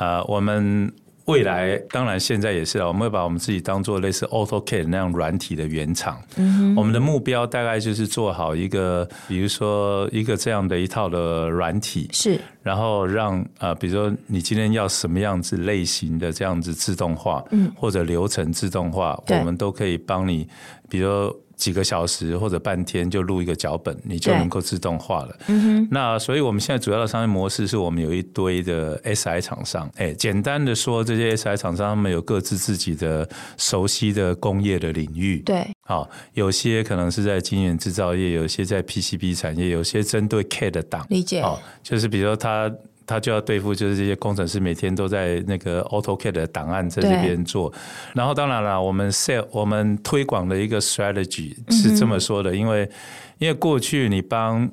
[0.00, 0.90] 嗯、呃，我们。
[1.26, 6.20] 未来当然现在也是啊，我们会把我们自己当做类似 AutoCAD 那样软体的原厂。
[6.36, 20.48] 嗯，我们的目标大概就是做好一个，比如说一个这样的一套的软体，是，然后让呃，比如说你今天要什么样子类型的这样子自动化，嗯，或者流程自动化，我们都可以帮你，
[20.88, 21.36] 比如说。
[21.56, 25.36] 几个小时或者半天就录一个脚本，你就能够自动化了。
[25.48, 25.88] 嗯哼。
[25.90, 29.90] 那所以我们现在主要的商业模式是我们有一堆的 SI 厂商。
[29.96, 35.38] 哎，简单的说，这些 SI 厂商他们有各自自己的熟悉的工业的领域。
[35.40, 35.66] 对。
[35.80, 41.06] 好，有些可能是在晶圆制造业，有些在 PCB 产业，有些针对 CAD 的档。
[41.08, 41.40] 理解。
[41.40, 42.70] 哦，就是比如说他。
[43.06, 47.72] 他就要对付，就是这些工程师每天都在那个 AutoCAD 的档案在这边做。
[48.12, 52.90] 然后当然了，我们 sell 我们推广的一个 strategy 是这么说的，因为
[53.38, 54.68] 因为过去你帮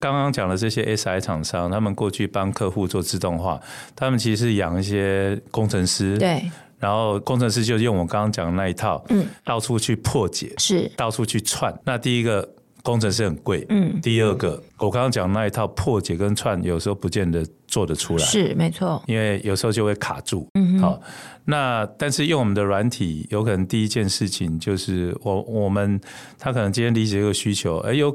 [0.00, 3.60] 刚刚讲的这些 SI 厂商，他们过去帮客户做自动化，
[3.94, 6.42] 他们其实是养一些工程师，对，
[6.78, 11.78] 然后工程师就用我刚刚讲的那一套，嗯，到处去破解，是到处去串。
[11.84, 12.48] 那第一个。
[12.84, 14.00] 工程师很贵，嗯。
[14.00, 19.02] 第二个，我刚刚讲那一套破解跟串，有时候不见得做得出来，是没错。
[19.08, 20.78] 因为有时候就会卡住，嗯。
[20.78, 21.00] 好，
[21.44, 26.00] 那但是用我们的软体，有可能第一件事情就是我我们
[26.38, 28.14] 他可能今天理解这个需求，哎呦。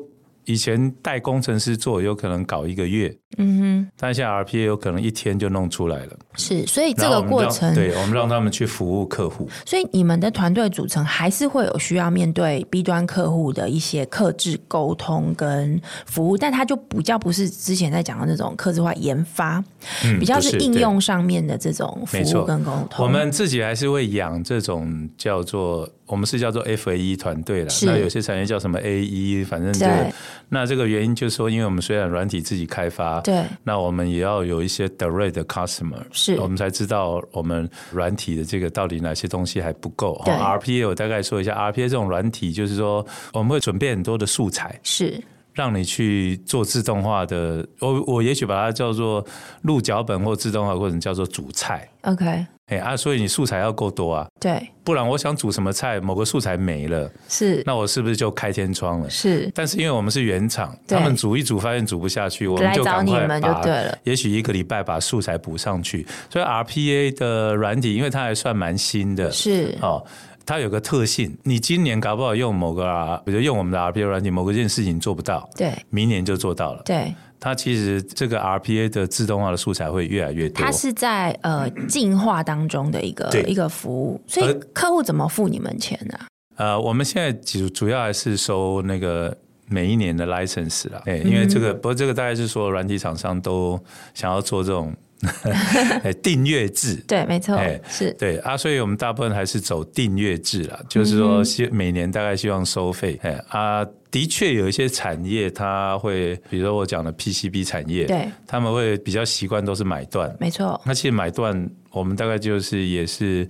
[0.49, 6.17] 以前带工程师做，有可能搞一个月，嗯哼，但现在 RPA 有可能一天就弄出来了。
[6.37, 9.47] 是，所以这个过程，我对我们让他们去服务客户。
[9.63, 19.63] 所以你们的团队组成还是会有需要面对 B 端客户的一些克制沟通跟服务，但它就比较不是之前在讲的那种克制化研发，
[20.03, 23.05] 嗯，比较是应用上面的这种服务跟沟通。
[23.05, 25.87] 我们自己还是会养这种叫做。
[26.09, 30.11] 我们是叫做 FAE 团队了，那有些产业叫什么 AE，反正这个，
[30.49, 40.19] 那这个原因就是说，因为我们虽然软体自己开发，对，那我们也要有一些 direct customer，是，我们才知道我们软体的这个到底哪些东西还不够。
[40.25, 49.23] RPA 我大概说一下，RPA 这种软体就是说，我们会准备很多的素材，是，让你去做自动化的，我我也许把它叫做
[49.61, 52.45] 录脚本或自动化过程叫做主菜，OK。
[52.69, 59.09] 哎啊，所以你素材要够多啊，对，不然我想煮什么菜，某个素材没了，是，那我是不是就开天窗了？
[59.09, 63.61] 是，但是因为我们是原厂，他们煮一煮发现煮不下去，我们就赶快把，
[64.03, 66.05] 也许一个礼拜把素材补上去。
[66.29, 70.05] 所以 RPA 的软体，因为它还算蛮新的，是哦，
[70.45, 77.13] 它有个特性，你今年搞不好用某个啊，比如用我们的 RPA 软体，某个件事情做不到，对，明年就做到了，对。
[77.39, 80.65] 它其实这个 RPA 的自动化的素材会越来越多。
[80.65, 86.19] 它是在呃进化当中的一个一个服务，所以客户怎么付你们钱呢？
[86.57, 89.35] 呃，我们现在主主要还是收那个
[89.67, 93.79] 每一年的 license 啦，哎，因为这个，不过这个大概是说软体厂商都
[94.13, 94.93] 想要做这种。
[96.23, 98.11] 订阅制，对，没错，是。
[98.13, 110.79] 对啊，所以我们大部分还是走订阅制了，就是说，希每年大概希望收费，哎啊，的确有一些产业，它会，比如说我讲的 PCB 产业，对，他们会比较习惯都是买断，没错。
[110.85, 113.47] 那其实买断，我们大概就是也是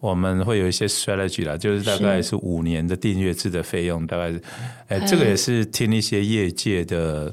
[0.00, 2.36] 我们会有一些 strategy 啦，就是大概是。
[2.42, 4.32] 五年的订阅制的费用，大概，
[4.88, 7.32] 哎，这个也是听一些业界的。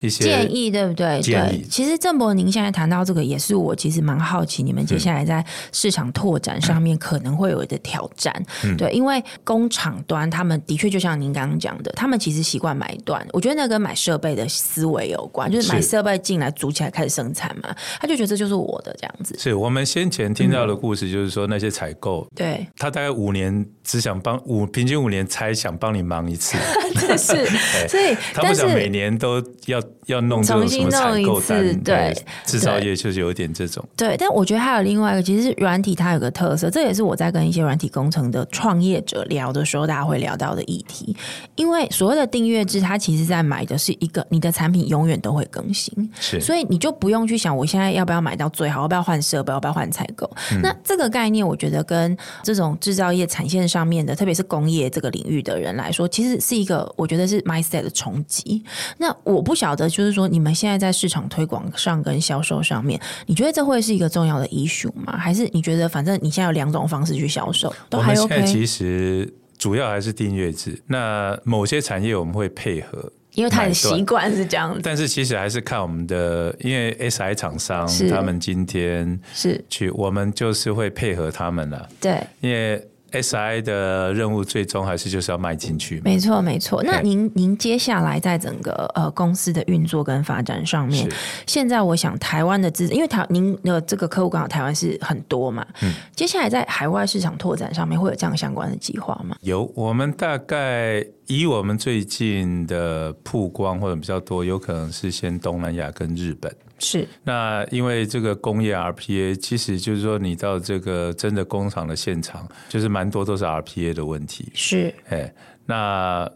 [0.00, 1.20] 建议对不对？
[1.22, 8.30] 对，其实郑博，您现在谈到这个，也是我其实蛮好奇，你们接下来在市场拓展上面可能会有的挑战。
[8.62, 19.34] 嗯、对，因为工厂端他们的确就像您刚刚讲的，他们其实习惯买断，我觉得那跟买设备的思维有关，就是买设备进来组起来开始生产嘛，他就觉得这就是我的这样子。
[19.38, 26.58] 是我们先前听到的故事，就是说那些采购，对，他大概五年只想帮五平均五年才想帮你忙一次，
[27.00, 27.46] 这是，
[27.88, 29.82] 所以他不想每年都要。
[30.06, 33.84] 要弄重新弄一次，对，制造业就是有点这种。
[33.96, 41.16] 对，但我觉得还有另外一个，其实是软体它有个特色，这也是我在跟一些软体工程的创业者聊的时候，大家会聊到的议题。
[41.54, 50.30] 因为所谓的订阅制，它其实在买的是一个你的产品永远都会更新，是，所以你就不用去想我现在要不要买到最好，要不要换设备，要不要换采购。
[50.52, 58.64] 嗯、那这个概念，我觉得跟这种制造业产线上面的，特别是工业这个领域的人来说，其实是一个我觉得是 mindset 的冲击。
[58.96, 59.88] 那我不晓得。
[59.88, 65.16] 就是说，你们现在在市场推广上跟销售上面，你觉得这会是一个重要的 issue 吗？
[65.16, 68.34] 还是你觉得反正你现在有两种方式去销售，都还 OK？
[68.34, 70.82] 现在其实主要还是订阅制。
[70.86, 74.80] 那某些产业我们会配合，因为他很习惯是这样子。
[74.82, 81.88] 但是其实还是看我们的，因为 SI 厂商他们今天是去，我们就是会配合他们了。
[82.00, 82.82] 对，因为。
[83.22, 86.82] SI 的任务最终还是就是要卖进去，没错没错。
[86.82, 91.08] 那您您接下来在整个呃公司的运作跟发展上面，
[91.46, 99.36] 现在我想台湾的资，因为台您的这个客户刚好台湾是很多嘛，嗯，接下来在海外市场拓展上面会有这样相关的计划吗？
[99.42, 106.54] 有，我们大概以我们最近的曝光或者比较多，有可能是先东南亚跟日本。
[106.78, 114.50] 是，那因为这个工业 RPA，其实就是说你到这个真的工厂的现场，就是蛮多都是 RPA 的问题。
[114.54, 115.34] 是，哎，
[115.66, 116.30] 那。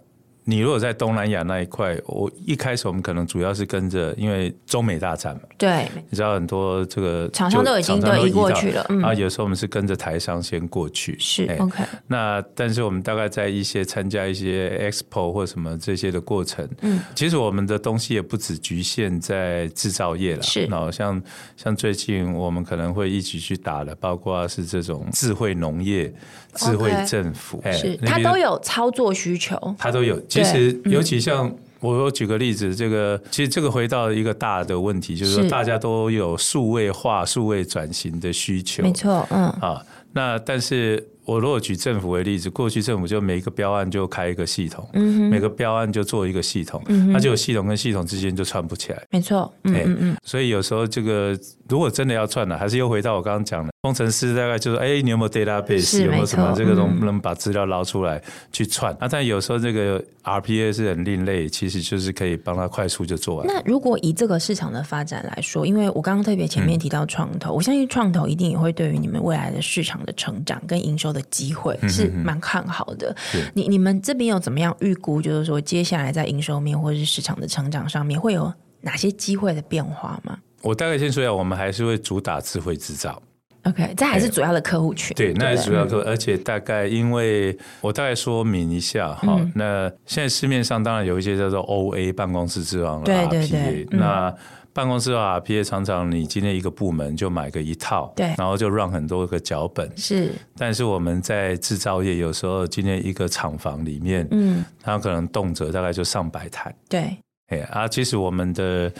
[0.51, 11.85] 你如果在东南亚那一块，我一开始我们可能主要是跟着，因为中美大战嘛，对，你知道很多这个厂商都已经都移过去了，啊，有时候我们是跟着台商先过去，是 OK。
[12.09, 20.67] 那但是我们大概在一些参加一些 Expo 或什么这些的过程，嗯，其实我们的东西也不只局限在制造业了，是。
[20.67, 21.23] 那像
[21.57, 26.13] 像最近我们可能会一起去打的，包括是这种智慧农业、
[26.55, 30.21] 智慧政府，是它都有操作需求，它都有。
[30.43, 41.07] 其实，尤其像我，我举个例子，这个其实这个回到一个大的问题，就是说大家都有数位化、数位转型的需求，没错，嗯，啊，那但是。
[41.31, 49.01] 我如果举政府为例子，过去政府就每一个标案就开一个系统，嗯、每个标案就做一个系统，嗯、那就有系统跟系统之间就串不起来。
[49.11, 50.17] 没错，嗯嗯嗯。
[50.25, 51.39] 所以有时候这个
[51.69, 58.97] 如果真的要串了，还是又回到我刚刚讲的，工程师大概就是，哎，你有没有 database，有没有什么这个能不能把资料捞出来去串？
[59.01, 63.47] 那、但有时候这个 RPA 是很另类，其实就是可以帮他快速就做完。
[63.47, 71.79] 那如果以这个市场的发展来说，因为我刚刚特别前面提到创投，嗯、我相信创投一定也会对于你们未来的市场的成长跟营收的机会。
[71.89, 73.15] 是蛮看好的。
[73.55, 75.21] 你你们这边有怎么样预估？
[75.21, 78.53] 就是说，接下来在营收面或者是市场的成长上面，会有
[78.83, 80.39] 哪些机会的变化吗？
[80.63, 83.21] 我大概先说一下，我们还是会主打智慧制造。
[83.65, 85.15] OK，这还是主要的客户群。
[85.15, 94.35] 对，那还是主要客户，而且大概因为我大概说明一下哈，那现在市面上当然有一些叫做 OA 办公室之王对对对，那。
[94.73, 100.33] 办公室啊，RPA 常常你今天一个部门就买个一套，对，然后就 run 很多个脚本，是。
[100.57, 107.17] 但是我们在制造业，有时候今天一个厂房里面，嗯，它可能动辄大概就上百台，对。
[107.49, 108.93] 哎啊，其实我们的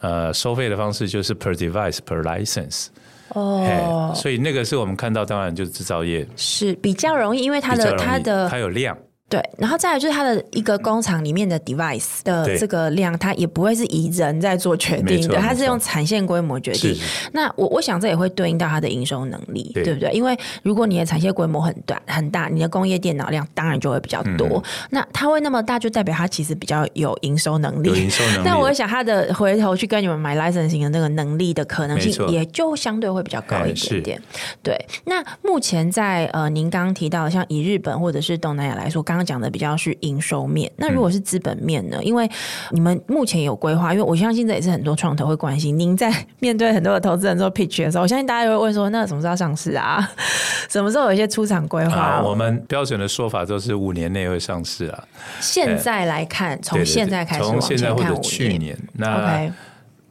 [0.00, 2.86] 呃收费的方式就是 per device per license，
[3.34, 6.26] 哦，所以那个是我们看到，当然就是制造业。
[6.34, 8.96] 是比较容易，因为它的它的它有量。
[9.28, 16.96] 对，然后再来就是它的一个工厂里面的 device 的这个量，它也不会是以人在做决定的，它是用产线规模决定。
[17.32, 20.10] 那我我想这也会对应到它的营收能力，对，对不对？
[20.12, 24.46] 因为如果你的产线规模很短很大，你的工业电脑量当然就会比较多。
[24.48, 27.90] 嗯、那它会那么大，就代表它其实比较有营收能力。
[27.90, 28.48] 营收能力。
[28.48, 34.22] 那我想它的回头去跟你们买 licensing 的那个能力的可能性，也就相对会比较高一点点。
[34.62, 34.74] 对。
[35.04, 41.98] 那目前在呃，您刚刚提到的像以日本或者是东南亚来说，刚刚讲的比较是营收面，那如果是资本面呢？
[42.00, 42.30] 嗯、因为
[42.70, 45.76] 你们目前有规划，因为我相信这也是很多创投会关心。
[45.78, 50.08] 您在 面对很多的投资人做 pitch 的时候，我相信大家会问说：那什么时候上市啊？
[50.70, 52.22] 什么时候有一些出场规划、啊？
[52.22, 55.04] 我们标准的说法都是五年内会上市啊。
[55.40, 59.50] 现在来看，从现在开始，从现在或者去年，那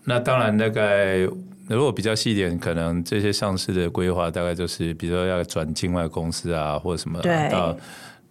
[0.04, 1.18] 那当然大概
[1.68, 7.76] 如果比较细一点，可能这些上市的规划大概就是，比如说要转境外公司啊，或者什么对到。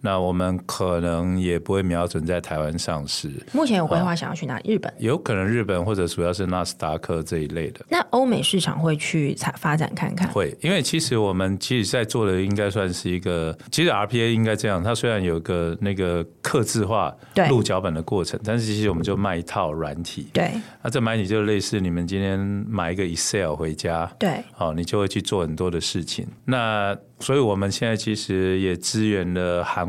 [0.01, 3.31] 那我们可能也不会瞄准在台湾上市。
[3.51, 4.73] 目前有规划想要去哪里？
[4.73, 4.93] 日本？
[4.99, 7.85] 有可能日本或者主要是纳斯达克这一类的。
[7.89, 10.29] 那欧美市场会去发展看看？
[10.31, 17.15] 会，因为其实我们其实在做的应该算是一个，其实 RPA 应该这样，它虽然有个那个刻字化
[17.49, 20.27] 录脚本的过程，但是其实我们就卖一套软体。
[20.33, 20.51] 对。
[20.83, 26.25] 那这买你就类似你们今天买一个 Excel 回家，对，好，你就会去做很多的事情。
[26.45, 29.86] 那所以我们现在其实也支援了韩，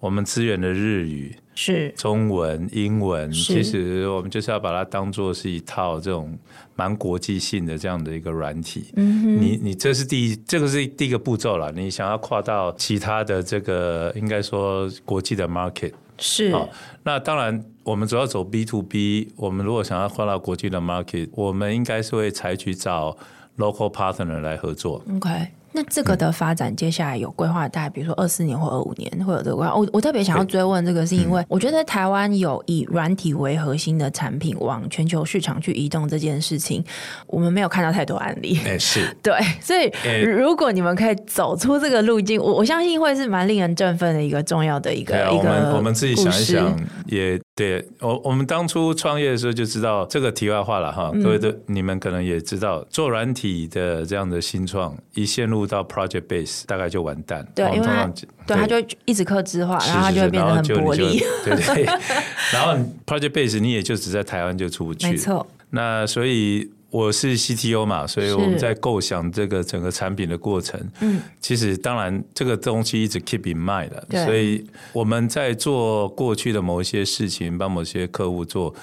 [0.00, 6.38] 我们资源的日语是中文、英文，其实我们就是要把它当做是一套这种
[6.76, 8.92] 蛮国际性的这样的一个软体。
[8.94, 11.72] 嗯，你你这是第一，这个是第一个步骤了。
[11.72, 16.52] 你想要跨到其他的这个，应该说国际的 market 是。
[16.52, 16.68] 好，
[17.02, 19.32] 那当然我们主要走 B to B。
[19.34, 23.16] 我们如果想要跨到国际的 market，我们应该是会采取找
[23.56, 25.02] local partner 来合作。
[25.16, 25.48] OK。
[25.78, 29.72] 那这个的发展，接下来有规划，大概比如说二四年或二五年会有这个规划。
[29.72, 36.84] 我我特别想要追问这个，是因为我觉得台湾有以软体为核心的产品往全球市场去移动这件事情，
[37.28, 38.58] 我们没有看到太多案例。
[38.66, 39.88] 哎，是 对，所以
[40.24, 45.38] 如果你们可以走出这个路径，我我相信会是蛮令人振奋的一个重要的一个一个。
[45.38, 46.76] 我们我们自己想一想，
[47.06, 51.12] 也对我我们当初创业的时候就知道这个题外话了哈。
[51.22, 55.58] 各位的你们可能也知道，做软体的这样的新创一陷入。
[55.68, 58.10] 到 project base 大概就完蛋，对，因为它
[58.46, 61.84] 对它就一直克制化，然后它就会变得很薄利，对 对。
[62.54, 62.72] 然后
[63.04, 65.46] project base 你也就只在台湾就出不去，没错。
[65.70, 78.74] 那所以我是 CTO 嘛，所以我们在构想这个整个产品的过程，嗯，其实当然这个东西一直 keep in mind 的，所以我们在做过去的某一些事情，帮某些客户做，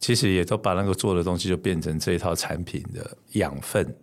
[0.00, 3.94] 其实也都把那个做的东西就变成这一套产品的养分。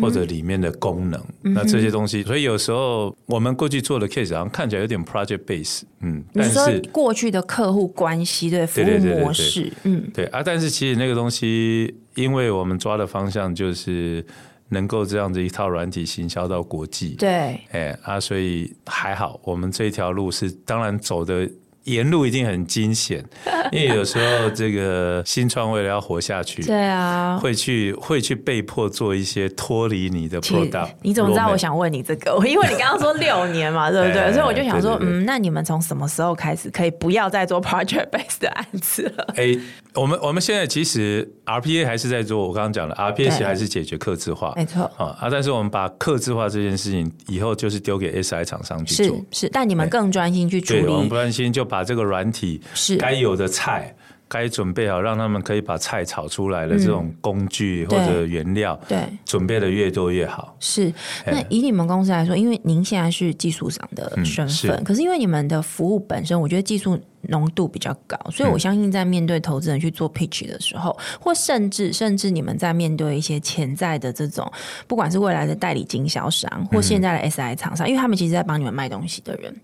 [0.00, 14.24] 或者里面的功能，嗯、那这些东西，所以有时候我们过去做的 case 好像看起来有点 project base，嗯，但是过去的客户关系对服务模式，嗯，对啊，但是其实那个东西，因为我们抓的方向就是
[14.68, 21.48] 能够这样子一套软体行销到国际，对，哎啊，所以还好，我们这一条路是当然走的。
[21.88, 23.24] 沿路一定很惊险，
[23.72, 30.90] 因为有时候这个新创为了要活下去，对啊，会去会去被迫做一些脱离你的 product。
[31.02, 32.36] 你怎么知道我想问你这个？
[32.46, 34.32] 因为你刚刚说六年嘛， 对不对？
[34.32, 39.34] 所以我就想说，嗯，那你们从什么时候开始可以不要再做 project based 的案子了？
[39.36, 39.56] 哎，
[39.94, 45.26] 我们我们现在其实 RPA 还是在做，我刚刚讲的 RPA 还是解决客制化，没错啊。
[45.30, 51.78] 但是我们把客制化这件事情以后就是丢给 SI 厂商去做，是是，但你们更专心去处理，我们不专心就把。
[51.78, 53.94] 把这个软体是该有的菜，
[54.26, 60.56] 该准备好，让他们可以把菜炒出来的这种工具或者原料，对，准备的越多越好。
[60.58, 60.92] 是。
[61.24, 66.98] 那以你们公司来说，因为您现在是技术上的身份，可是因为你们的服务本身，我觉得技术。
[67.22, 74.50] 浓度比较高，所以我相信在面对投资人去做 pitch 的时候，或甚至甚至你们在面对一些潜在的这种，
[74.86, 79.54] 不管是未来的代理经销商或现在的 SI 厂商，因为他们其实在帮你们卖东西的人，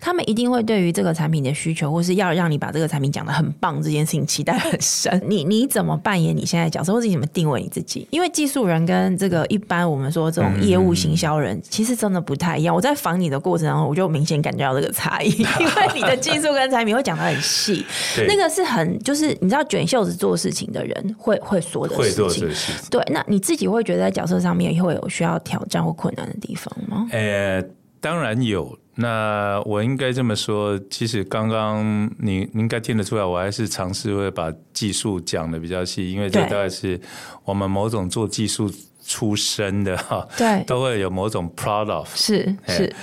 [0.00, 5.22] 他们一定会对于这个产品的需求，或是要让你把这个产品讲的很棒这件事情期待很深。
[5.26, 8.06] 你你怎么扮演你现在角色，或者你怎么定位你自己？
[8.10, 12.74] 因为技术人跟这个一般我们说这种业务行销人，其实真的不太一样。
[12.74, 17.14] 我在访你的过程当中，我就明显感觉到这个差异， 因为你的技术跟产品会讲。
[17.14, 17.86] 讲得很细，
[18.26, 22.50] 那个是很就是你知道卷袖子做事情的人会会说的事情。
[22.90, 27.06] 对，那你自己会觉得在角色上面也会有需要挑战或困难的地方吗？
[27.12, 27.62] 呃，
[28.00, 28.76] 当然有。
[28.96, 37.00] 那我应该这么说，其实刚刚你你应该听得出来，我还是尝试会把技术讲的比较细，因为这大概是
[37.44, 38.68] 我们某种做技术
[39.06, 42.74] 出身的哈，对，都会有某种 proud of 是是。
[42.74, 42.94] 是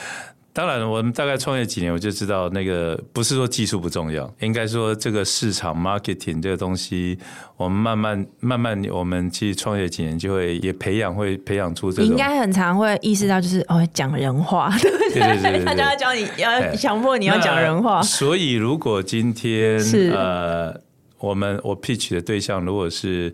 [0.54, 7.18] 当然，我们大概创业几年，我就知道那个不是说技术不重要，应该说这个市场 marketing 这个东西，
[7.56, 12.12] 我们慢慢慢慢，我们其实创业几年就会也培养，会培养出这种。
[12.12, 15.10] 应该很常会意识到，就是哦，讲人话，对不对？
[15.14, 18.02] 对对对，大家要教你要强迫你要讲人话。
[18.02, 20.78] 所以，如果今天是呃，
[21.20, 23.34] 我们我 pitch 的对象如果是。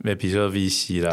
[0.00, 1.12] 那比如说 VC 啦，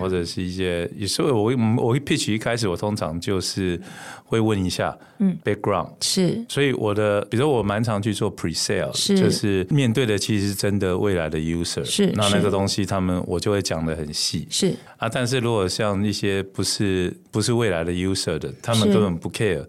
[0.00, 3.78] 或者是一些，有时候我我会 pitch 一开始，我通常就是
[4.24, 5.90] 会问一下，嗯，background。
[6.00, 14.74] 是，所以我的，比如说我蛮常去做 pre-sale，是，就是面对的其实是真的未来的 user，是，那那个东西他们我就会讲的很细，是。
[14.96, 19.64] 啊，但是如果像一些不是不是未来的 user 的，他们根本不 care。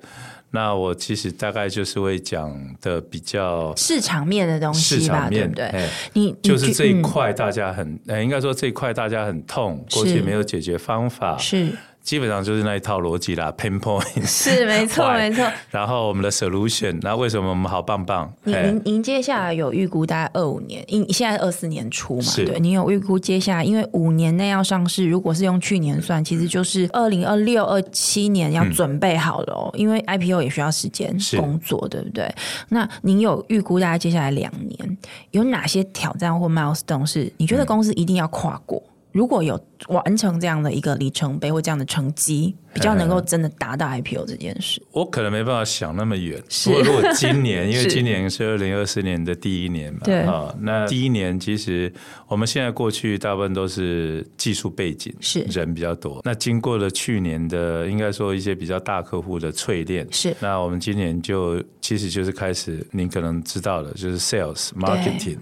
[0.56, 5.82] 那我其实大概就是会讲的比较市场面的东西吧，市场面对不对？
[5.82, 11.76] 欸、你就是这一块大家很，应该说这一块大家很痛，过去没有解决方法，是。
[12.04, 15.50] 基本上就是那一套逻辑啦，pain point 是没错没错。
[15.72, 18.32] 然后我们的 solution，那为什么我们好棒棒？
[18.44, 32.30] 您您您接下来有预估大概二五年，因现在二四年初嘛，对，您有预估接下来，因为五年内要上市，如果是用去年算，其实就是二零二六二七年要准备好了哦，嗯、因为 IPO 也需要时间工作，对不对？
[32.68, 34.98] 那您有预估大概接下来两年
[35.32, 38.78] 有哪些挑战或 milestone 是你觉得公司一定要跨过？
[38.86, 39.58] 嗯如果有
[39.88, 46.42] 完成这样的一个里程碑或这样的成绩，比较能够真的达到 IPO 这件事，我可能没办法想那么远。
[46.50, 51.94] 是，如果今年， 因为今年是二零二四年的第一年嘛，对啊，那第一年其实
[52.28, 56.20] 我们现在过去大部分都是技术背景，是人比较多。
[56.26, 60.36] 那经过了去年的，应该说一些比较大客户的淬炼，是。
[60.40, 65.38] 那我们今年就其实就是开始，您可能知道了，就是 sales marketing，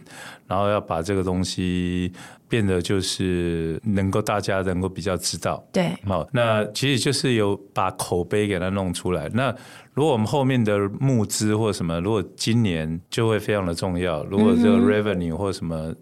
[0.52, 2.12] 然后要把这个东西。
[2.52, 9.30] 变得就是能够大家能够比较知道，对，好，那其实就是有把口碑给它弄出来。
[9.34, 9.56] 那
[9.94, 14.22] 如果我们后面的募资或什么，如果今年就会非常的重要。
[14.26, 15.96] 如果这个 revenue 或什么，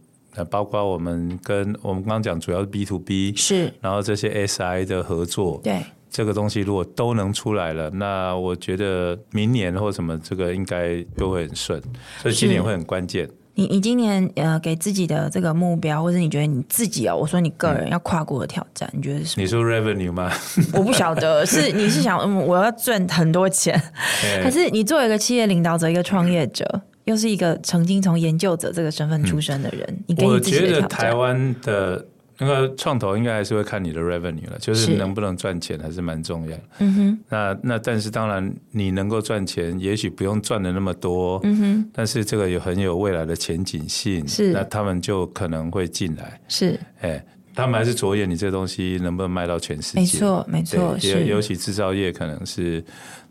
[0.49, 5.79] 包括我们跟我们刚刚讲主要是 B to B 是，然后这些 SI 的合作，对，
[6.09, 11.79] 这个东西如果都能出来了，那我觉得明年或什么这个应该都会很顺，
[12.17, 13.29] 所以今年会很关键。
[13.59, 19.43] 你你今年呃给自己的这个目标，或者你觉得你自己哦，我说你个人要跨过的挑战，嗯、你觉得是什么？
[19.43, 20.31] 你说 revenue 吗？
[20.73, 23.73] 我不晓得，是你是想嗯我要赚很多钱，
[24.23, 30.75] 欸、 可是你作为一个企业领导者，一个创业者，又是一个曾经从研究者这个身份出身的人，嗯、你给你自己的挑战。
[30.75, 32.05] 我觉得台湾的。
[32.41, 36.63] 那个创投应该还是会看你的 revenue 了，就是能不能赚钱还是蛮重要的。
[36.79, 41.39] 嗯哼，那那但是当然你能够赚钱，也许不用赚的那么多。
[41.43, 46.39] 嗯哼，但是这个有很有未来的前景性，是那他们就可能会进来。
[46.47, 47.21] 是，哎，
[47.53, 49.99] 他们还是着眼你这个东西能不能卖到全世界。
[49.99, 52.81] 没错，没错，尤尤其制造业可能是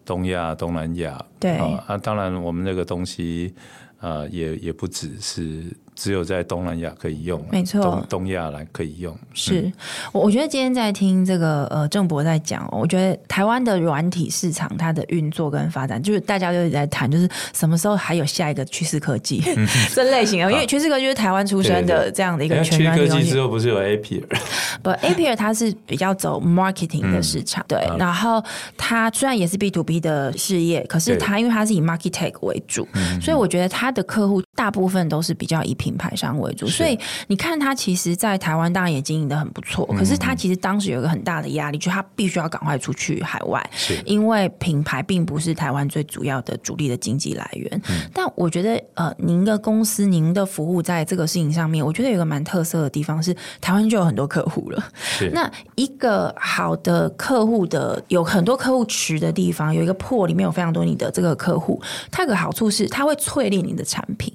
[0.05, 1.19] 东亚、东南亚。
[1.41, 3.55] 对啊，当然我们那个东西
[4.01, 5.65] 啊、呃，也也不只是。
[5.99, 9.13] 只有在东南亚可以用，没错，东东亚来可以用。
[9.35, 9.71] 是，
[10.13, 24.23] 我、嗯、我觉得今天在听这个呃郑博在讲，我觉得台湾的软体市场它的运作跟发展，就是大家都在谈，就是什么时候还有下一个趋势科技、嗯、这类型的，因为趋势科技就是台湾出生的这样的一个全趋势科技之后不是有 Appier？
[24.81, 28.41] 不，Appier 它是比较走 marketing 的市场，嗯、对，然后
[28.77, 32.87] 它虽然也是 B to B 的事业，可是它因为它是以 market tech 为主，
[33.21, 39.87] 所以我觉得它的客户大部分都是比较以品牌商为主，所以你看他其实，在台湾当然也经营的很不错。
[39.97, 43.71] 可是他其实当时有一个很大的压力，就是他必须要赶快出去海外，
[44.05, 47.81] 因为品牌并不是台湾最主要的主力的经济来源。
[48.13, 54.85] 但我觉得，呃，您的公司、您的服务在这个事情上面，我觉得有一个蛮特色的地方是，台湾就有很多客户了。
[55.33, 61.81] 那一个好的客户的有很多客户池的地方，有一个破里面有非常多你的这个客户，
[62.11, 64.31] 它有个好处是，它会淬炼你的产品。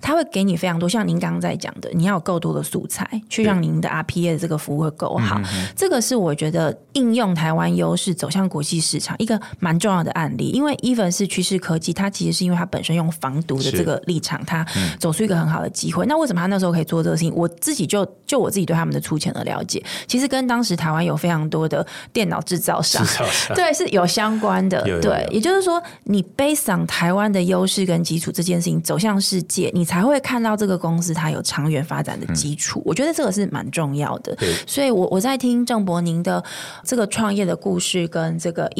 [0.00, 5.40] 它会给你非常多，像您刚刚在讲的，你要有够多的素材，去让您的 RPA 的这个服务会够好。
[5.74, 10.50] 这个是我觉得应用台湾优势走向国际市场一个蛮重要的案例。
[10.50, 14.64] 因为 Even 是趋势科技，它其实是因为它本身用防毒的这个立场，它
[15.00, 16.06] 走出一个很好的机会。
[16.06, 17.34] 那为什么他那时候可以做这个事情？
[17.34, 23.04] 我自己就就我自己对他们的粗浅的了解，其实跟当时台湾有非常多的电脑制造商，
[23.56, 24.82] 对是有相关的。
[25.00, 29.64] 对，也就是说，你 based on 台湾的优势跟基础这件事情走向世界。
[29.74, 34.36] 你才会看到这个公司它有长远发展的基础，嗯、我觉得这个是蛮重要的。
[34.66, 36.44] 所以我我在听郑博宁的
[36.84, 38.70] 这个创业的故事跟这个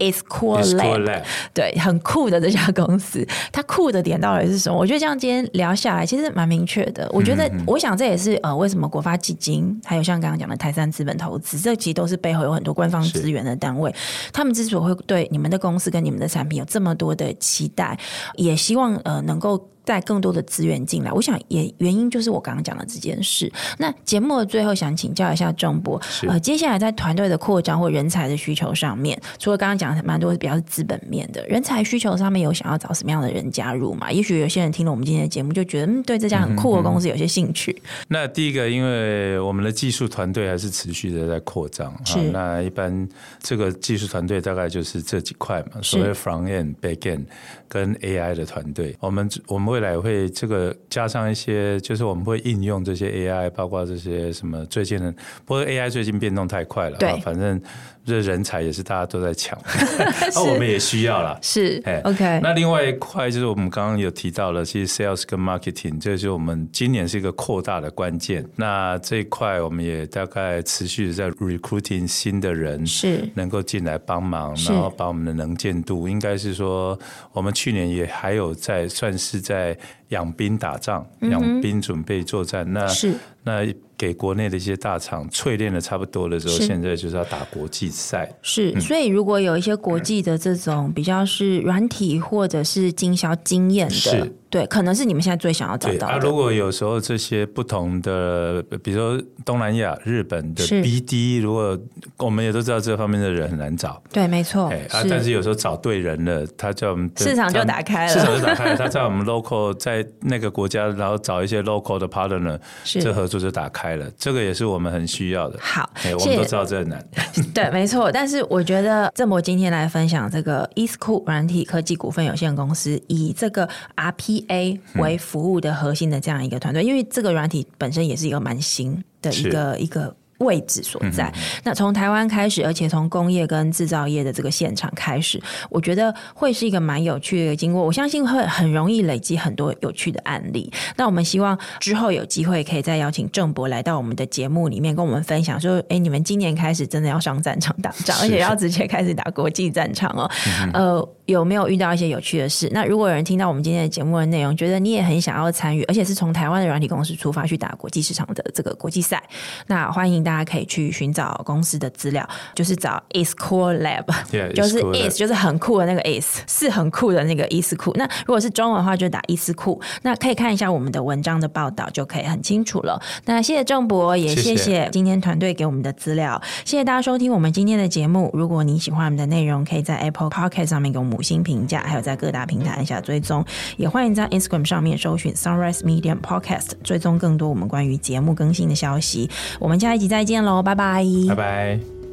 [0.00, 1.22] Is Cool Lab，
[1.52, 4.78] 对，很酷的这家公司，它酷的点到底是什么？
[4.78, 7.06] 我觉得这样今天聊下来，其实蛮明确的。
[7.12, 13.94] 我觉得，我想这也是呃，为什么国发基金，还有像刚刚讲的台山资本投资，这其实都是背后有很多官方资源的单位。
[14.32, 17.98] 他们之所以会对你们的公司跟你们的产品有这么多的期待，
[18.36, 19.68] 也希望呃能够。
[19.86, 23.52] 带更多的资源进来，我想也原因就是我刚刚讲的这件事。
[23.76, 34.12] 那节目的最后想请教一下郑博，呃，接下来在团队的扩张或人才的需求上面，除了刚刚刚讲的蛮多比较是资本面的人才需求上面，有想要找什么样的人加入嘛？
[34.12, 37.72] 也许有些人听了我们今天的节目，就觉得嗯，对这家很酷的公司有些兴趣。
[37.72, 42.30] 嗯嗯、那第一个，因为我们的技术团队还是持续的在扩张，是、啊。
[42.32, 43.08] 那一般
[43.40, 47.24] 这个技术团队大概就是这几块嘛，所谓 front end、back end
[47.66, 49.64] 跟 AI 的团队，我们我们。
[49.74, 55.10] 未来会这个加上一些，就是我们会应用这些 AI，包括这些什么最近的，
[55.44, 57.60] 不过 AI 最近变动太快了，对，反正。
[58.04, 59.58] 这人才也是大家都在抢，
[60.34, 61.38] 那我们也需要了。
[61.40, 62.40] 是，哎，OK。
[62.42, 68.46] 那另外一块就是我们刚刚有提到了，其实 sales 跟 marketing，这就是我们今年是一个扩大的关键。
[68.56, 76.98] 那这一块我们也大概持续在 recruiting 新的人，是能够进来帮忙，然后把我们的能见度，应该是说
[77.32, 79.74] 我们去年也还有在算是在
[80.08, 82.70] 养兵打仗，养兵准备作战。
[82.70, 83.66] 那是那。
[84.04, 88.30] 给国内的一些大厂淬炼的差不多的时候，现在就是要打国际赛。
[88.42, 96.14] 是，嗯、所以如果有一些国际的这种比较是软体或者是经销经验的，是对，可能是你们现在最想要找到的。
[96.14, 101.76] 啊，如果有时候这些不同的，比如说东南亚、日本的 BD，如果
[102.18, 104.68] 我们也都知道这方面的人很难找，对，没错。
[104.68, 108.76] 哎啊，但是有时候找对人了，他叫我们市场就打开了，市场就打开了。
[108.76, 113.93] 他在我们 local 在那个国家，然后找一些 local 的 partner，这合作就打开。
[114.16, 115.58] 这个也是我们很需要的。
[115.60, 115.88] 好，
[116.18, 117.04] 我们都知道这很难。
[117.54, 118.10] 对，没错。
[118.10, 130.14] 但是我觉得郑博今天来分享这个 escool 软体科技股份有限公司，以这个 RPA 为服务的核心的这样一个团队，嗯、因为这个软体本身也是一个蛮新的一个一个。
[130.44, 131.24] 位置所在。
[131.34, 137.82] 嗯、那从台湾开始，而且从工业跟制造业的这个现场开始，我觉得会是一个蛮有趣的经过。
[137.82, 140.72] 我相信会很容易累积很多有趣的案例。
[140.96, 150.30] 那我们希望之后有机会可以再邀请郑博来到我们的节目里面，跟我们分享说：哎，你们今年开始真的要上战场打仗，而且要直接开始打国际战场哦。
[150.32, 152.70] 是呃，有没有遇到一些有趣的事？
[152.72, 159.20] 那如果有人听到我们今天的节目的内容，觉得你也很想要参与，而且是从台湾的软体公司出发去打国际市场的这个国际赛，
[159.66, 160.44] 那欢迎大家。
[160.44, 167.94] 可以去寻找公司的资料，就是找 Is Cool Lab，yeah, 就是 Is 就是很酷的那个 Is，是很酷的那个 ISCOOL。
[167.96, 169.80] 那如果是中文的话，就打 ISCOOL。
[170.02, 173.00] 那可以看一下我们的文章的报道，就可以很清楚了。
[173.24, 176.38] 那谢谢郑博，也谢谢今天团队给我们的资料。
[176.64, 178.30] 谢谢，谢谢大家收听我们今天的节目。
[178.34, 183.44] 如果你喜欢我们的内容，可以在 Apple Podcast 上面给我们五星评价，还有在各大平台按下追踪。
[183.76, 189.30] 也欢迎在 Instagram 上面搜寻 Sunrise Media Podcast，追踪更多我们关于节目更新的消息。
[189.58, 192.03] 我们下一集再见喽，拜拜，拜拜。